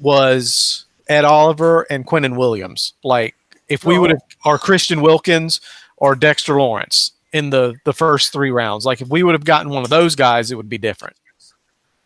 [0.00, 2.94] was Ed Oliver and Quinnen Williams.
[3.04, 3.36] Like
[3.68, 5.60] if we would have, or Christian Wilkins
[5.96, 8.86] or Dexter Lawrence in the the first three rounds.
[8.86, 11.16] Like if we would have gotten one of those guys, it would be different.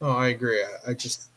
[0.01, 0.63] Oh, I agree.
[0.63, 1.29] I, I just.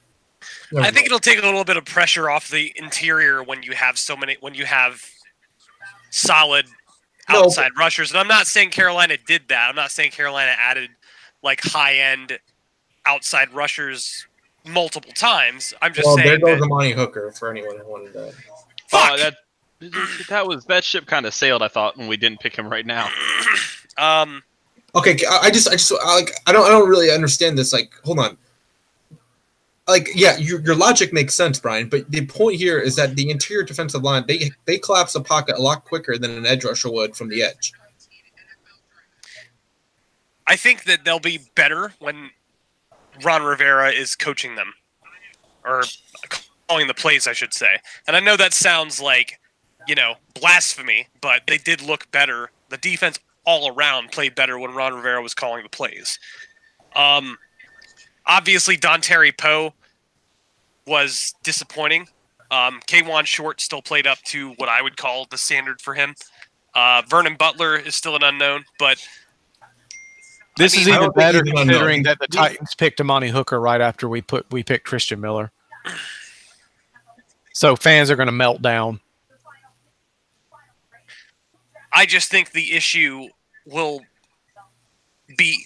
[0.78, 3.97] I think it'll take a little bit of pressure off the interior when you have
[3.97, 5.03] so many when you have
[6.09, 6.65] solid
[7.30, 8.11] No, outside rushers.
[8.11, 9.69] And I'm not saying Carolina did that.
[9.69, 10.89] I'm not saying Carolina added
[11.43, 12.39] like high end
[13.05, 14.26] outside rushers
[14.65, 15.73] multiple times.
[15.82, 18.34] I'm just Well, there goes that, Amani Hooker for anyone who wanted that.
[18.88, 19.11] fuck.
[19.11, 19.36] Oh, that
[20.29, 21.61] that was that ship kind of sailed.
[21.61, 23.09] I thought when we didn't pick him right now.
[23.97, 24.43] um
[24.95, 27.73] Okay, I I just, I just, I, like, I don't, I don't really understand this.
[27.73, 28.38] Like, hold on.
[29.88, 31.89] Like, yeah, your, your logic makes sense, Brian.
[31.89, 35.57] But the point here is that the interior defensive line they they collapse the pocket
[35.57, 37.73] a lot quicker than an edge rusher would from the edge.
[40.47, 42.29] I think that they'll be better when
[43.23, 44.73] Ron Rivera is coaching them
[45.63, 45.83] or
[46.67, 47.79] calling the plays, I should say.
[48.07, 49.39] And I know that sounds like,
[49.88, 52.49] you know, blasphemy, but they did look better.
[52.69, 56.19] The defense all around played better when Ron Rivera was calling the plays.
[56.95, 57.38] Um,
[58.25, 59.73] obviously, Dontari Poe
[60.88, 62.07] was disappointing.
[62.51, 66.15] Um, Kawann Short still played up to what I would call the standard for him.
[66.73, 69.05] Uh, Vernon Butler is still an unknown, but
[70.57, 73.29] This I is mean, I even better he's an considering that the Titans picked Amani
[73.29, 75.51] Hooker right after we put we picked Christian Miller.
[77.53, 78.99] So fans are going to melt down.
[81.95, 83.29] I just think the issue
[83.65, 84.01] will
[85.37, 85.65] be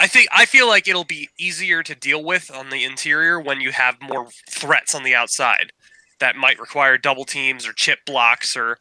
[0.00, 3.60] I think I feel like it'll be easier to deal with on the interior when
[3.60, 5.72] you have more threats on the outside
[6.18, 8.78] that might require double teams or chip blocks or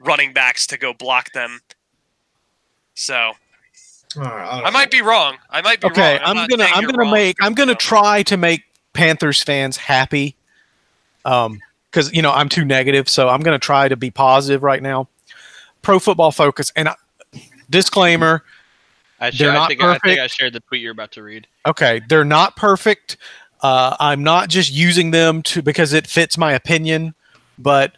[0.00, 1.60] running backs to go block them.
[2.94, 3.32] So
[4.16, 5.38] All right, I might be wrong.
[5.48, 6.22] I might be Okay, wrong.
[6.24, 7.12] I'm, not gonna I'm gonna wrong.
[7.12, 10.36] make I'm gonna try to make Panthers fans happy.
[11.24, 11.60] Um,
[11.90, 15.08] because you know I'm too negative, so I'm gonna try to be positive right now.
[15.82, 16.94] Pro Football Focus and I,
[17.68, 18.44] disclaimer:
[19.20, 21.46] I, They're I, not think, I think I shared the tweet you're about to read.
[21.66, 23.16] okay, they're not perfect.
[23.62, 27.14] Uh, I'm not just using them to because it fits my opinion,
[27.58, 27.92] but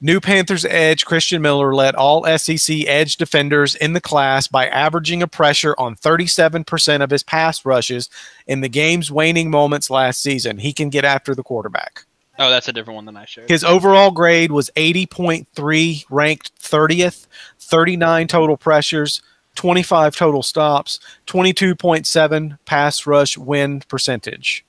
[0.00, 5.22] New Panthers edge Christian Miller led all SEC edge defenders in the class by averaging
[5.22, 8.08] a pressure on 37% of his pass rushes
[8.46, 10.58] in the game's waning moments last season.
[10.58, 12.04] He can get after the quarterback.
[12.38, 13.48] Oh, that's a different one than I shared.
[13.50, 17.26] His overall grade was 80.3, ranked 30th,
[17.58, 19.22] 39 total pressures,
[19.54, 24.64] 25 total stops, 22.7 pass rush win percentage.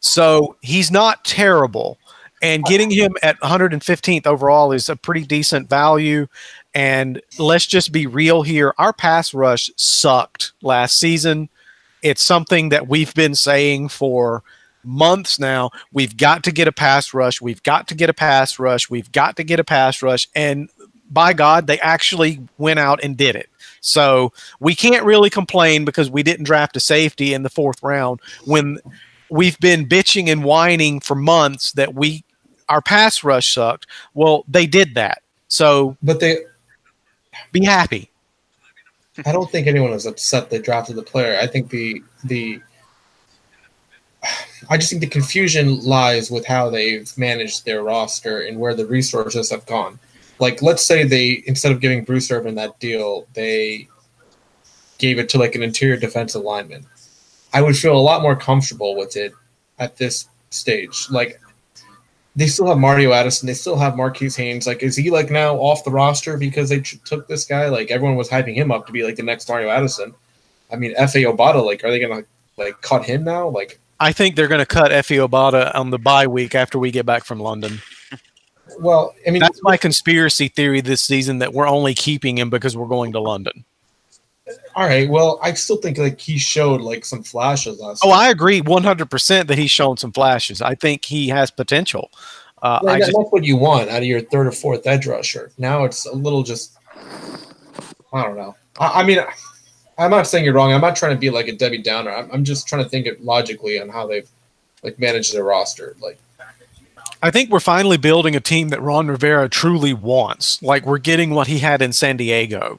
[0.00, 1.98] So he's not terrible.
[2.40, 6.28] And getting him at 115th overall is a pretty decent value.
[6.72, 8.74] And let's just be real here.
[8.78, 11.48] Our pass rush sucked last season.
[12.02, 14.44] It's something that we've been saying for
[14.88, 15.70] months now.
[15.92, 17.40] We've got to get a pass rush.
[17.40, 18.90] We've got to get a pass rush.
[18.90, 20.28] We've got to get a pass rush.
[20.34, 20.70] And
[21.10, 23.48] by God, they actually went out and did it.
[23.80, 28.20] So we can't really complain because we didn't draft a safety in the fourth round
[28.44, 28.78] when
[29.30, 32.24] we've been bitching and whining for months that we
[32.68, 33.86] our pass rush sucked.
[34.14, 35.22] Well, they did that.
[35.48, 36.38] So But they,
[37.52, 38.10] be happy.
[39.24, 41.38] I don't think anyone was upset they drafted the player.
[41.40, 42.60] I think the the
[44.68, 48.86] I just think the confusion lies with how they've managed their roster and where the
[48.86, 49.98] resources have gone.
[50.40, 53.88] Like, let's say they instead of giving Bruce Irvin that deal, they
[54.98, 56.84] gave it to like an interior defensive lineman.
[57.52, 59.32] I would feel a lot more comfortable with it
[59.78, 61.06] at this stage.
[61.10, 61.40] Like,
[62.36, 64.66] they still have Mario Addison, they still have Marquis Haynes.
[64.66, 67.68] Like, is he like now off the roster because they took this guy?
[67.68, 70.14] Like, everyone was hyping him up to be like the next Mario Addison.
[70.70, 72.24] I mean, Efe Obada, like, are they gonna
[72.56, 73.48] like cut him now?
[73.48, 76.90] Like, I think they're going to cut Efe Obada on the bye week after we
[76.90, 77.80] get back from London.
[78.78, 82.76] well, I mean, That's my conspiracy theory this season that we're only keeping him because
[82.76, 83.64] we're going to London.
[84.76, 85.08] all right.
[85.08, 88.02] Well, I still think like he showed like some flashes last.
[88.04, 88.16] Oh, year.
[88.16, 90.62] I agree 100% that he's shown some flashes.
[90.62, 92.10] I think he has potential.
[92.62, 94.86] Uh, Well, I that- just, that's what you want out of your third or fourth
[94.86, 95.50] edge rusher.
[95.58, 96.76] Now it's a little just.
[98.12, 98.56] I don't know.
[98.80, 99.18] I, I mean,
[99.98, 100.72] I'm not saying you're wrong.
[100.72, 102.12] I'm not trying to be like a Debbie Downer.
[102.12, 104.28] I'm, I'm just trying to think it logically on how they've
[104.82, 105.96] like managed their roster.
[106.00, 106.18] Like,
[107.20, 110.62] I think we're finally building a team that Ron Rivera truly wants.
[110.62, 112.78] Like we're getting what he had in San Diego.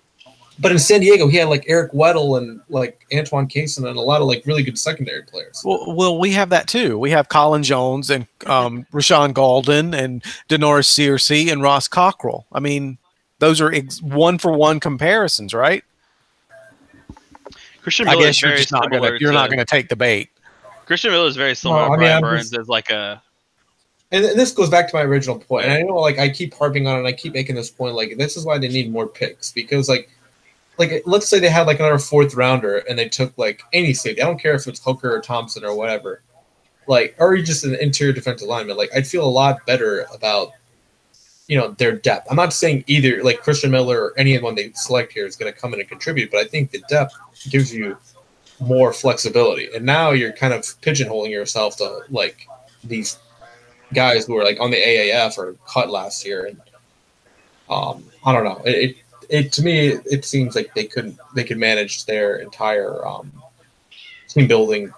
[0.61, 4.01] But in San Diego, he had like Eric Weddle and like Antoine Cason and a
[4.01, 5.61] lot of like really good secondary players.
[5.63, 6.97] Well, well, we have that too.
[6.97, 12.45] We have Colin Jones and um, Rashaan Gaulden and Da'Norris Searcy and Ross Cockrell.
[12.51, 12.97] I mean,
[13.39, 15.83] those are ex- one for one comparisons, right?
[17.81, 19.89] Christian I Miller guess is you're very just not gonna you're to, not gonna take
[19.89, 20.29] the bait.
[20.85, 22.89] Christian Miller is very similar No, to I mean, Brian I'm Burns just- as like
[22.89, 23.21] a
[24.11, 25.65] And and this goes back to my original point.
[25.65, 27.95] And I know like I keep harping on it and I keep making this point,
[27.95, 29.51] like this is why they need more picks.
[29.51, 30.09] Because like
[30.77, 34.21] like let's say they had like another fourth rounder and they took like any safety.
[34.21, 36.21] I don't care if it's Hooker or Thompson or whatever.
[36.87, 38.77] Like or just an interior defensive lineman.
[38.77, 40.53] Like I'd feel a lot better about
[41.49, 42.27] you know their depth.
[42.29, 45.59] I'm not saying either like Christian Miller or anyone they select here is going to
[45.59, 47.17] come in and contribute, but I think the depth
[47.49, 47.97] gives you
[48.61, 49.67] more flexibility.
[49.75, 52.47] And now you're kind of pigeonholing yourself to like
[52.83, 53.17] these
[53.93, 56.61] guys who are like on the AAF or cut last year, and
[57.67, 58.61] um, I don't know.
[58.63, 58.97] It, it,
[59.29, 63.31] it to me it seems like they couldn't they could manage their entire um,
[64.27, 64.93] team building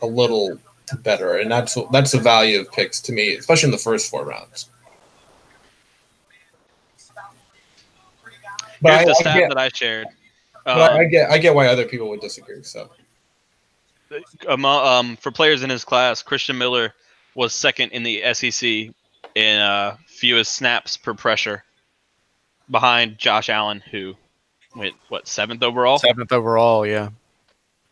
[0.00, 0.58] a little
[1.02, 4.24] better, and that's that's the value of picks to me, especially in the first four
[4.24, 4.70] rounds.
[8.82, 10.06] But here's I, the I stat get, that I shared.
[10.64, 12.62] but Um, I get I get why other people would disagree.
[12.62, 12.90] So
[14.48, 16.94] among, um, for players in his class, Christian Miller
[17.34, 18.94] was second in the SEC
[19.34, 21.64] in uh, fewest snaps per pressure,
[22.70, 24.14] behind Josh Allen, who
[24.76, 27.08] went what seventh overall, Seventh overall, yeah.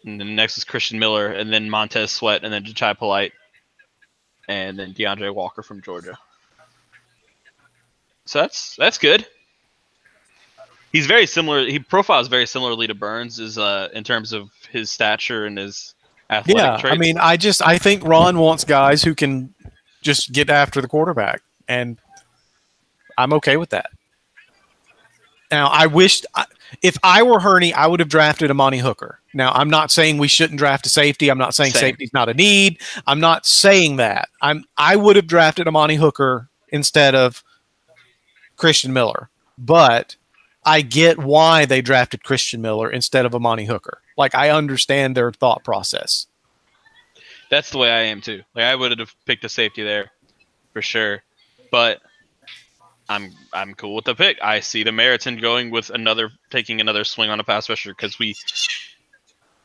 [0.05, 3.32] and then next is Christian Miller, and then Montez Sweat, and then Jachai Polite,
[4.49, 6.18] and then DeAndre Walker from Georgia.
[8.26, 9.26] So that's that's good.
[10.93, 11.66] He's very similar.
[11.66, 15.95] He profiles very similarly to Burns, is uh, in terms of his stature and his
[16.30, 16.95] athletic Yeah, traits.
[16.95, 19.55] I mean, I just I think Ron wants guys who can
[20.03, 21.99] just get after the quarterback, and
[23.16, 23.91] I'm okay with that.
[25.51, 26.26] Now, I wished
[26.82, 29.20] if I were Hurney, I would have drafted Amani Hooker.
[29.34, 31.28] Now, I'm not saying we shouldn't draft a safety.
[31.28, 31.80] I'm not saying Same.
[31.80, 32.80] safety's not a need.
[33.07, 34.28] I'm not saying that.
[34.41, 37.43] I'm I would have drafted Amani Hooker instead of
[38.57, 39.28] Christian Miller,
[39.59, 40.16] but
[40.65, 44.03] I get why they drafted Christian Miller instead of Amani Hooker.
[44.17, 46.27] Like I understand their thought process.
[47.51, 48.43] That's the way I am too.
[48.55, 50.11] Like I would have picked a safety there,
[50.73, 51.23] for sure.
[51.71, 52.01] But
[53.09, 54.39] I'm I'm cool with the pick.
[54.43, 57.91] I see the merits in going with another taking another swing on a pass rusher
[57.91, 58.37] because we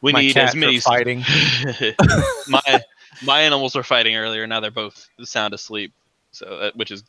[0.01, 1.23] we My need as many fighting.
[2.47, 2.81] my
[3.23, 4.47] my animals were fighting earlier.
[4.47, 5.93] Now they're both sound asleep,
[6.31, 7.03] so uh, which is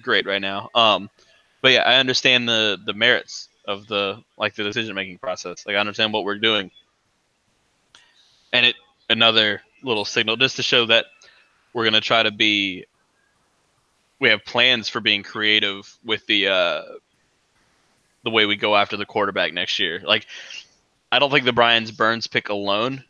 [0.00, 0.68] great right now.
[0.74, 1.10] Um,
[1.62, 5.64] but yeah, I understand the the merits of the like the decision making process.
[5.64, 6.70] Like I understand what we're doing,
[8.52, 8.76] and it
[9.08, 11.06] another little signal just to show that
[11.72, 12.84] we're gonna try to be.
[14.18, 16.82] We have plans for being creative with the uh,
[18.24, 20.00] the way we go after the quarterback next year.
[20.04, 20.26] Like,
[21.10, 23.04] I don't think the Brian's Burns pick alone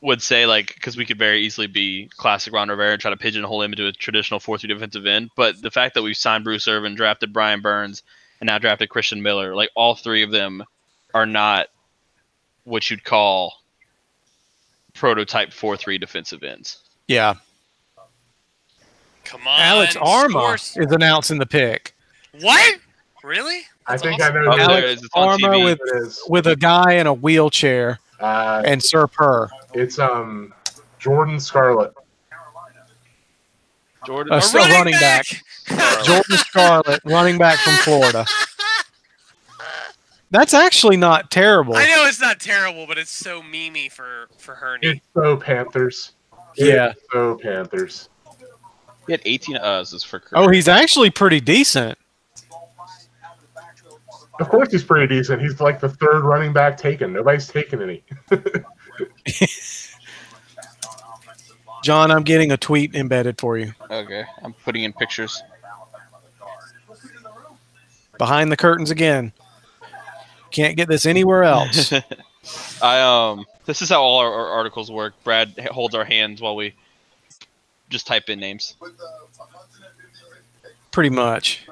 [0.00, 3.16] would say like because we could very easily be classic Ron Rivera and try to
[3.16, 5.30] pigeonhole him into a traditional four three defensive end.
[5.36, 8.02] But the fact that we've signed Bruce Irvin, drafted Brian Burns,
[8.40, 10.62] and now drafted Christian Miller, like all three of them
[11.14, 11.68] are not
[12.64, 13.54] what you'd call
[14.94, 16.78] prototype four three defensive ends.
[17.08, 17.34] Yeah.
[19.24, 21.94] Come on, Alex Armah is announcing the pick
[22.40, 22.78] What?
[23.22, 23.60] Really?
[23.86, 24.36] I think awesome.
[24.36, 25.02] I know Oh, who Alex there it is.
[25.02, 29.48] It's on Armah with with a guy in a wheelchair Uh, and Sir Purr.
[29.74, 30.52] it's um
[30.98, 31.92] Jordan Scarlett.
[34.06, 34.32] Jordan.
[34.32, 35.26] Uh, A still running back.
[36.04, 38.24] Jordan Scarlett, running back from Florida.
[40.30, 41.74] That's actually not terrible.
[41.76, 44.78] I know it's not terrible, but it's so memey for for her.
[44.82, 46.12] It's so Panthers.
[46.56, 46.90] Yeah.
[46.90, 48.08] It's so Panthers.
[49.06, 51.96] He had 18 uhs is for Oh, he's actually pretty decent.
[54.40, 55.42] Of course, he's pretty decent.
[55.42, 57.12] He's like the third running back taken.
[57.12, 58.04] Nobody's taken any.
[61.82, 63.72] John, I'm getting a tweet embedded for you.
[63.90, 64.24] okay.
[64.42, 65.42] I'm putting in pictures.
[68.18, 69.32] Behind the curtains again.
[70.50, 71.92] Can't get this anywhere else.
[72.82, 73.44] I um.
[73.66, 75.12] This is how all our, our articles work.
[75.24, 76.74] Brad holds our hands while we
[77.90, 78.76] just type in names.
[80.90, 81.66] Pretty much.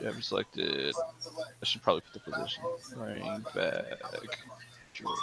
[0.00, 0.94] Yeah, I'm selected.
[1.38, 2.62] I should probably put the position.
[2.96, 3.84] Running back.
[4.94, 5.14] Jordan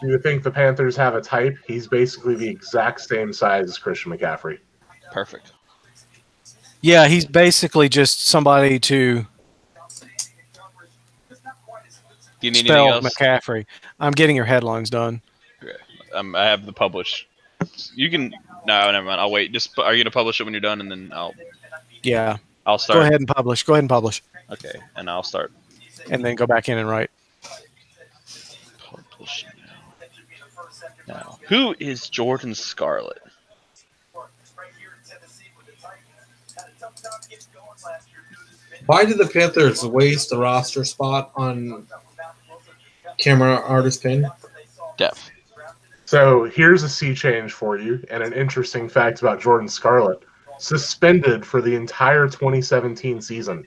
[0.00, 1.56] Do you think the Panthers have a type?
[1.66, 4.58] He's basically the exact same size as Christian McCaffrey.
[5.12, 5.52] Perfect.
[6.80, 9.26] Yeah, he's basically just somebody to Do
[12.40, 13.14] you need anything spell else?
[13.14, 13.66] McCaffrey.
[14.00, 15.22] I'm getting your headlines done.
[16.14, 17.28] um, I have the publish.
[17.94, 18.34] You can
[18.66, 19.20] No, never mind.
[19.20, 19.52] I'll wait.
[19.52, 21.34] Just pu- are you gonna publish it when you're done, and then I'll
[22.02, 22.38] Yeah.
[22.66, 22.96] I'll start.
[22.96, 23.62] Go ahead and publish.
[23.64, 25.52] Go ahead and publish, Okay, and I'll start.
[26.10, 27.10] and then go back in and write.
[28.78, 29.46] Publish
[31.06, 31.14] now.
[31.14, 33.22] Now, who is Jordan Scarlett?
[38.86, 41.86] Why did the Panthers waste the roster spot on
[43.18, 44.26] camera artist pin?
[44.96, 45.30] Depth.
[46.04, 50.22] So here's a sea change for you, and an interesting fact about Jordan Scarlett:
[50.58, 53.66] suspended for the entire 2017 season.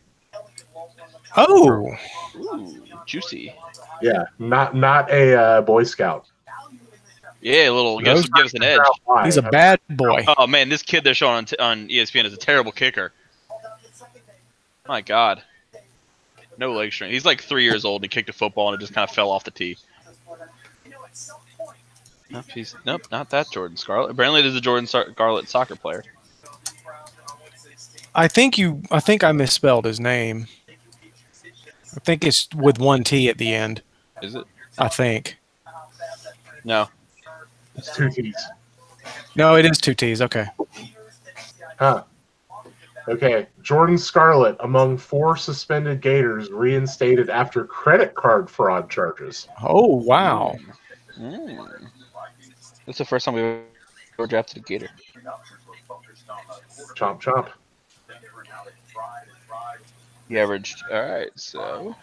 [1.37, 1.93] Oh,
[2.37, 3.53] Ooh, juicy.
[4.01, 6.25] Yeah, not not a uh, Boy Scout.
[7.41, 7.99] Yeah, a little.
[7.99, 8.79] Give us, Those- give us an edge.
[9.03, 9.25] Why?
[9.25, 10.25] he's a bad boy.
[10.37, 13.11] Oh man, this kid they're showing on, t- on ESPN is a terrible kicker.
[14.87, 15.43] My God,
[16.57, 17.11] no leg strength.
[17.13, 18.01] He's like three years old.
[18.01, 19.77] and He kicked a football and it just kind of fell off the tee.
[22.31, 24.11] Nope, he's nope, not that Jordan Scarlett.
[24.11, 26.03] Apparently, there's a Jordan Scarlett soccer player.
[28.15, 28.81] I think you.
[28.91, 30.47] I think I misspelled his name.
[30.69, 33.81] I think it's with one T at the end.
[34.21, 34.43] Is it?
[34.77, 35.37] I think.
[36.63, 36.89] No.
[37.75, 38.35] It's two T's.
[39.35, 40.21] No, it is two T's.
[40.21, 40.45] Okay.
[41.77, 42.03] Huh.
[43.07, 49.47] Okay, Jordan Scarlett among four suspended Gators reinstated after credit card fraud charges.
[49.61, 50.57] Oh wow.
[51.19, 51.87] Mm.
[52.85, 53.61] That's the first time we've
[54.17, 54.89] ever drafted a Gator.
[56.95, 57.49] Chomp chomp.
[60.27, 60.83] He averaged.
[60.91, 61.95] All right, so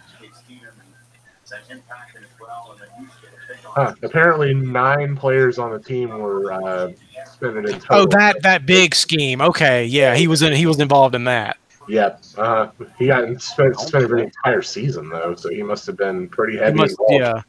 [3.65, 3.95] Huh.
[4.03, 6.93] Apparently, nine players on the team were uh,
[7.25, 8.03] suspended in total.
[8.03, 9.41] Oh, that that big scheme.
[9.41, 10.53] Okay, yeah, he was in.
[10.53, 11.57] He was involved in that.
[11.89, 12.23] Yep.
[12.37, 12.69] Uh,
[12.99, 16.55] he got suspended, suspended for the entire season, though, so he must have been pretty
[16.55, 17.43] He heavy must, yeah.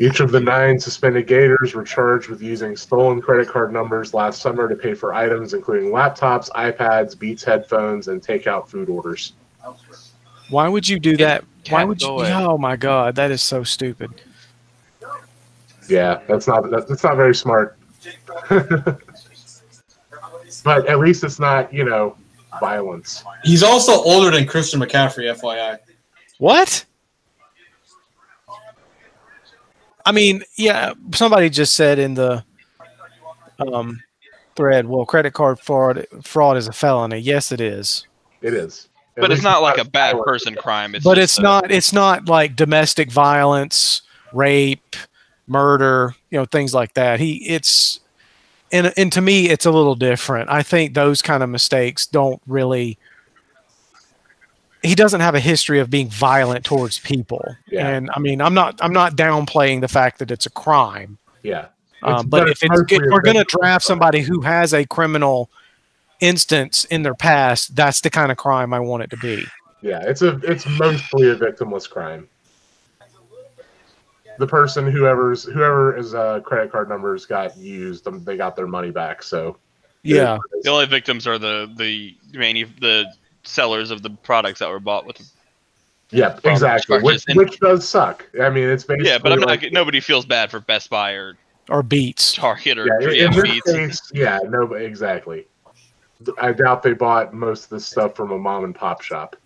[0.00, 4.40] Each of the nine suspended Gators were charged with using stolen credit card numbers last
[4.40, 9.32] summer to pay for items including laptops, iPads, Beats headphones, and takeout food orders.
[10.50, 11.44] Why would you do that?
[11.68, 12.08] Why would you?
[12.08, 14.10] Oh my god, that is so stupid.
[15.88, 17.76] Yeah, that's not that's not very smart.
[20.64, 22.16] but at least it's not, you know,
[22.60, 23.24] violence.
[23.42, 25.78] He's also older than Christian McCaffrey, FYI.
[26.38, 26.84] What?
[30.08, 32.42] I mean, yeah, somebody just said in the
[33.58, 34.02] um,
[34.56, 37.18] thread, well, credit card fraud fraud is a felony.
[37.18, 38.06] Yes, it is.
[38.40, 38.88] It is.
[39.18, 40.94] At but it's not like a bad person crime.
[40.94, 44.00] It's but it's a- not it's not like domestic violence,
[44.32, 44.96] rape,
[45.46, 47.20] murder, you know, things like that.
[47.20, 48.00] He it's
[48.72, 50.48] and and to me it's a little different.
[50.48, 52.96] I think those kind of mistakes don't really
[54.82, 57.56] he doesn't have a history of being violent towards people.
[57.68, 57.88] Yeah.
[57.88, 61.18] And I mean, I'm not I'm not downplaying the fact that it's a crime.
[61.42, 61.66] Yeah.
[62.02, 64.84] Um, but but if it's it's if we're going to draft somebody who has a
[64.86, 65.50] criminal
[66.20, 69.44] instance in their past, that's the kind of crime I want it to be.
[69.80, 72.28] Yeah, it's a it's mostly a victimless crime.
[74.38, 78.68] The person, whoever's whoever is uh, credit card numbers got used, um, they got their
[78.68, 79.24] money back.
[79.24, 79.56] So
[80.04, 80.38] Yeah.
[80.62, 83.06] The only victims are the the manu- the
[83.44, 85.20] sellers of the products that were bought with.
[86.10, 87.00] yeah, exactly.
[87.00, 87.24] Which.
[87.28, 88.26] And- which does suck.
[88.40, 89.62] I mean, it's basically Yeah, but I'm not.
[89.72, 91.36] nobody feels bad for Best Buy or
[91.68, 92.34] Or beats.
[92.34, 93.72] Target or yeah, in- yeah, this Beats.
[93.72, 95.46] case, yeah, no, exactly.
[96.40, 99.36] I doubt they bought most of this stuff from a mom and pop shop.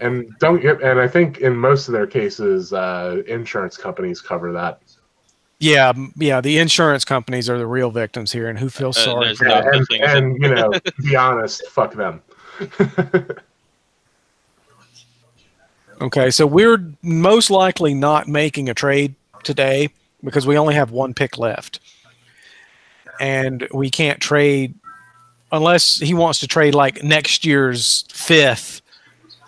[0.00, 4.52] And don't get, and I think in most of their cases, uh, insurance companies cover
[4.52, 4.80] that.
[5.60, 6.40] Yeah, yeah.
[6.40, 9.54] The insurance companies are the real victims here, and who feels Uh, sorry for no-
[9.62, 9.74] that?
[9.74, 12.22] And, and you know, to be honest, fuck them.
[16.00, 19.88] Okay, so we're most likely not making a trade today
[20.22, 21.80] because we only have one pick left,
[23.18, 24.74] and we can't trade
[25.50, 28.80] unless he wants to trade like next year's fifth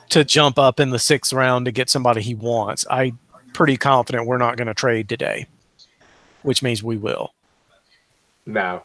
[0.09, 2.85] to jump up in the sixth round to get somebody he wants.
[2.91, 3.13] I
[3.53, 5.47] pretty confident we're not going to trade today,
[6.43, 7.35] which means we will.
[8.47, 8.83] No,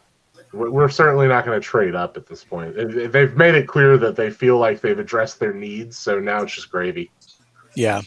[0.52, 2.74] we're certainly not going to trade up at this point.
[2.76, 6.42] They- They've made it clear that they feel like they've addressed their needs, so now
[6.42, 7.10] it's just gravy.
[7.74, 8.00] Yeah,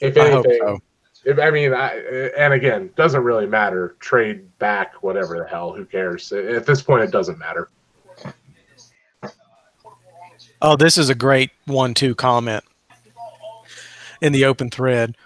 [0.00, 0.78] If I hope anything, so.
[1.24, 1.96] if, I mean, I,
[2.38, 3.96] and again, doesn't really matter.
[4.00, 5.72] Trade back, whatever the hell.
[5.72, 6.32] Who cares?
[6.32, 7.68] At this point, it doesn't matter.
[10.60, 12.64] Oh, this is a great one-two comment
[14.20, 15.16] in the open thread.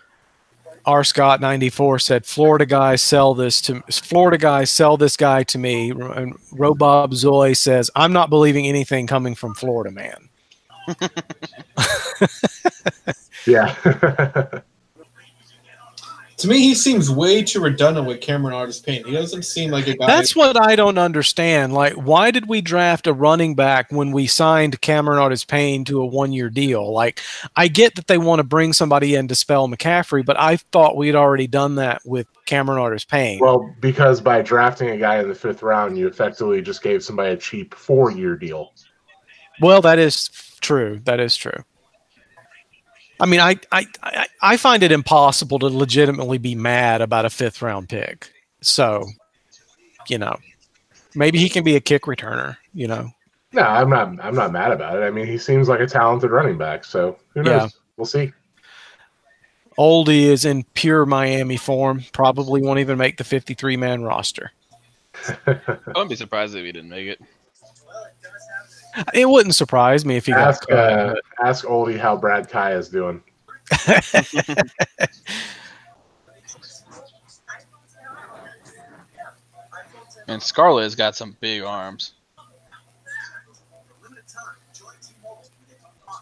[0.84, 5.42] R Scott ninety four said, "Florida guys sell this to Florida guys sell this guy
[5.44, 10.28] to me." And Robob Zoy says, "I'm not believing anything coming from Florida man."
[13.46, 14.60] Yeah.
[16.42, 19.04] To me, he seems way too redundant with Cameron Artis Payne.
[19.04, 20.08] He doesn't seem like a guy.
[20.08, 21.72] That's what I don't understand.
[21.72, 26.02] Like, why did we draft a running back when we signed Cameron Artis Payne to
[26.02, 26.92] a one year deal?
[26.92, 27.20] Like,
[27.54, 30.96] I get that they want to bring somebody in to spell McCaffrey, but I thought
[30.96, 33.38] we had already done that with Cameron Artis Payne.
[33.38, 37.34] Well, because by drafting a guy in the fifth round, you effectively just gave somebody
[37.34, 38.74] a cheap four year deal.
[39.60, 40.28] Well, that is
[40.60, 41.00] true.
[41.04, 41.62] That is true.
[43.20, 47.30] I mean, I, I, I, I find it impossible to legitimately be mad about a
[47.30, 48.30] fifth round pick.
[48.60, 49.06] So,
[50.08, 50.36] you know,
[51.14, 53.10] maybe he can be a kick returner, you know.
[53.52, 54.24] No, I'm not.
[54.24, 55.02] I'm not mad about it.
[55.02, 56.84] I mean, he seems like a talented running back.
[56.84, 57.62] So who knows?
[57.62, 57.68] Yeah.
[57.96, 58.32] We'll see.
[59.78, 62.04] Oldie is in pure Miami form.
[62.12, 64.52] Probably won't even make the 53 man roster.
[65.46, 67.20] I wouldn't be surprised if he didn't make it.
[69.14, 70.78] It wouldn't surprise me if he got ask cut.
[70.78, 73.22] uh, ask Oldie how Brad Kaaya is doing.
[80.28, 82.14] And Scarlett has got some big arms.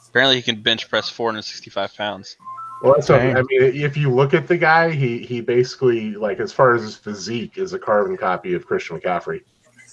[0.08, 2.36] Apparently, he can bench press 465 pounds.
[2.82, 3.46] Well, that's what, I mean.
[3.50, 7.58] If you look at the guy, he he basically like as far as his physique
[7.58, 9.42] is a carbon copy of Christian McCaffrey.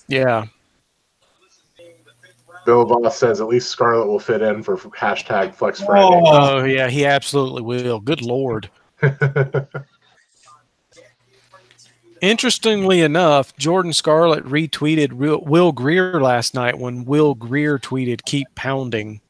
[0.08, 0.46] yeah.
[2.68, 6.22] Bill Voss says at least Scarlett will fit in for hashtag Flex Friday.
[6.22, 6.90] Oh, yeah.
[6.90, 8.02] He absolutely will.
[8.02, 8.70] Good Lord.
[12.22, 18.48] Interestingly enough, Jordan Scarlett retweeted Will, Will Grier last night when Will Grier tweeted, keep
[18.54, 19.22] pounding.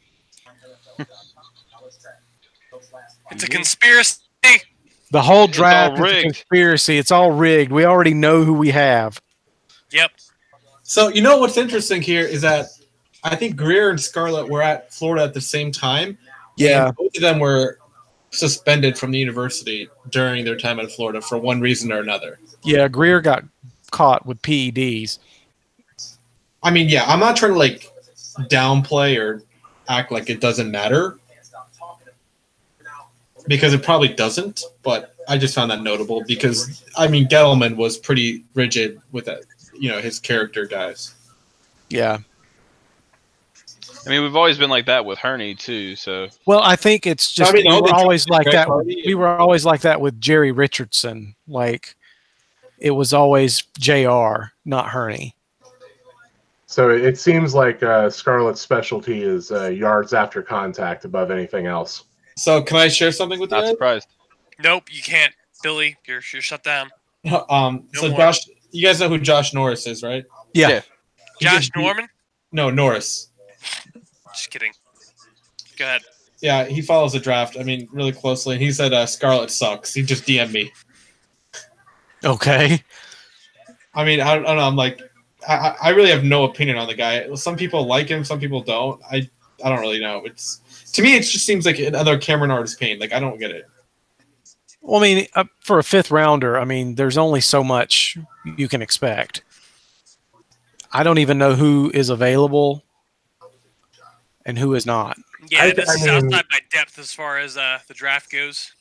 [3.29, 4.19] It's a conspiracy.
[5.11, 6.97] The whole draft is a conspiracy.
[6.97, 7.71] It's all rigged.
[7.71, 9.21] We already know who we have.
[9.91, 10.09] Yep.
[10.81, 12.69] So you know what's interesting here is that
[13.27, 16.17] I think Grier and Scarlett were at Florida at the same time.
[16.55, 16.91] Yeah.
[16.91, 17.79] both of them were
[18.31, 22.39] suspended from the university during their time at Florida for one reason or another.
[22.63, 22.87] Yeah.
[22.87, 23.43] Grier got
[23.91, 25.19] caught with PEDs.
[26.63, 27.91] I mean, yeah, I'm not trying to like
[28.49, 29.43] downplay or
[29.87, 31.17] act like it doesn't matter
[33.47, 34.63] because it probably doesn't.
[34.83, 39.43] But I just found that notable because I mean, Gettleman was pretty rigid with that,
[39.73, 41.13] you know, his character guys.
[41.89, 42.19] Yeah.
[44.07, 45.95] I mean, we've always been like that with Hurney too.
[45.95, 48.67] So Well, I think it's just I mean, we were always like that.
[48.67, 51.35] Hardy We were always like that with Jerry Richardson.
[51.47, 51.95] Like
[52.77, 54.51] it was always Jr.
[54.65, 55.35] Not Hurney.
[56.67, 61.65] So it it seems like uh, Scarlett's specialty is uh, yards after contact above anything
[61.65, 62.03] else.
[62.37, 63.57] So, can I share something with you?
[63.57, 63.71] not guys?
[63.71, 64.07] surprised.
[64.59, 65.33] Nope, you can't,
[65.63, 65.97] Billy.
[66.05, 66.89] You're you're shut down.
[67.49, 68.17] Um, No so more.
[68.17, 70.23] Josh, you guys know who Josh Norris is, right?
[70.53, 70.69] Yeah.
[70.69, 70.81] Yeah.
[71.41, 72.07] Josh just Norman.
[72.53, 73.26] No, Norris.
[74.37, 74.71] Just kidding.
[75.77, 76.01] Go ahead.
[76.39, 77.57] Yeah, he follows the draft.
[77.59, 78.57] I mean, really closely.
[78.57, 79.93] He said uh, Scarlett sucks.
[79.93, 80.71] He just DM'd me.
[82.23, 82.83] Okay.
[83.93, 84.67] I mean, I, I don't know.
[84.67, 85.01] I'm like,
[85.47, 87.33] I, I- I really have no opinion on the guy.
[87.35, 89.01] Some people like him, some people don't.
[89.11, 89.27] I,
[89.63, 90.23] I don't really know.
[90.25, 90.61] It's
[90.93, 92.99] to me, it just seems like another Cameron Artis Payne.
[92.99, 93.65] Like I don't get it.
[94.81, 98.17] Well, I mean, uh, for a fifth rounder, I mean, there's only so much
[98.57, 99.43] you can expect.
[100.93, 102.83] I don't even know who is available
[104.47, 105.17] and who is not.
[105.49, 108.31] Yeah, I- this I is mean- outside my depth as far as uh, the draft
[108.31, 108.73] goes.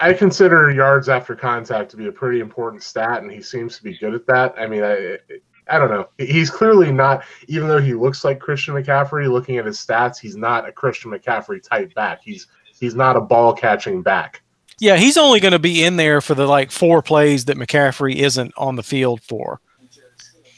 [0.00, 3.82] I consider yards after contact to be a pretty important stat, and he seems to
[3.82, 4.54] be good at that.
[4.58, 5.18] I mean, I,
[5.68, 6.08] I don't know.
[6.18, 9.30] He's clearly not, even though he looks like Christian McCaffrey.
[9.30, 12.20] Looking at his stats, he's not a Christian McCaffrey type back.
[12.24, 12.46] He's
[12.80, 14.40] he's not a ball catching back.
[14.80, 18.14] Yeah, he's only going to be in there for the like four plays that McCaffrey
[18.16, 19.60] isn't on the field for.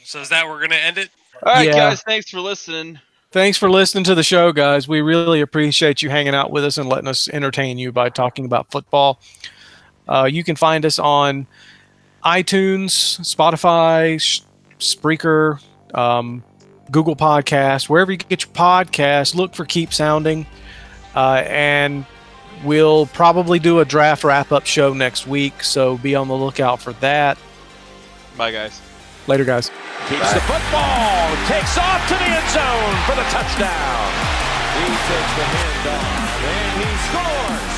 [0.05, 1.09] So is that where we're gonna end it?
[1.43, 1.73] All right, Yeah.
[1.73, 2.01] guys.
[2.03, 2.99] Thanks for listening.
[3.31, 4.89] Thanks for listening to the show, guys.
[4.89, 8.43] We really appreciate you hanging out with us and letting us entertain you by talking
[8.43, 9.21] about football.
[10.05, 11.47] Uh, you can find us on
[12.25, 14.43] iTunes, Spotify,
[14.79, 15.63] Spreaker,
[15.95, 16.43] um,
[16.91, 19.33] Google Podcast, wherever you get your podcasts.
[19.33, 20.45] Look for Keep Sounding,
[21.15, 22.05] uh, and
[22.65, 25.63] we'll probably do a draft wrap up show next week.
[25.63, 27.37] So be on the lookout for that.
[28.35, 28.81] Bye, guys.
[29.27, 29.69] Later, guys.
[30.09, 31.29] Keeps the football.
[31.45, 34.01] Takes off to the end zone for the touchdown.
[34.81, 37.73] He takes the handoff and he scores.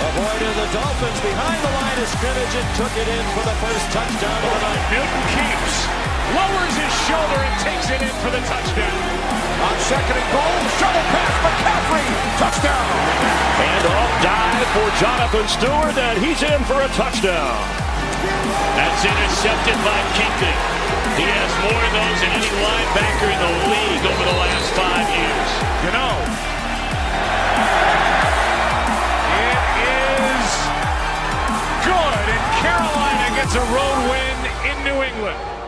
[0.00, 3.84] Avoided the Dolphins behind the line of scrimmage and took it in for the first
[3.88, 4.84] touchdown of the night.
[4.92, 5.74] Newton keeps,
[6.36, 9.00] lowers his shoulder and takes it in for the touchdown.
[9.64, 12.88] On second and goal, shovel pass McCaffrey, touchdown.
[13.64, 17.89] And off dive for Jonathan Stewart, and he's in for a touchdown.
[18.76, 20.54] That's intercepted by Kuechly.
[21.16, 25.06] He has more of those than any linebacker in the league over the last five
[25.08, 25.50] years.
[25.84, 26.14] You know,
[29.40, 30.50] it is
[31.84, 34.36] good, and Carolina gets a road win
[34.68, 35.59] in New England.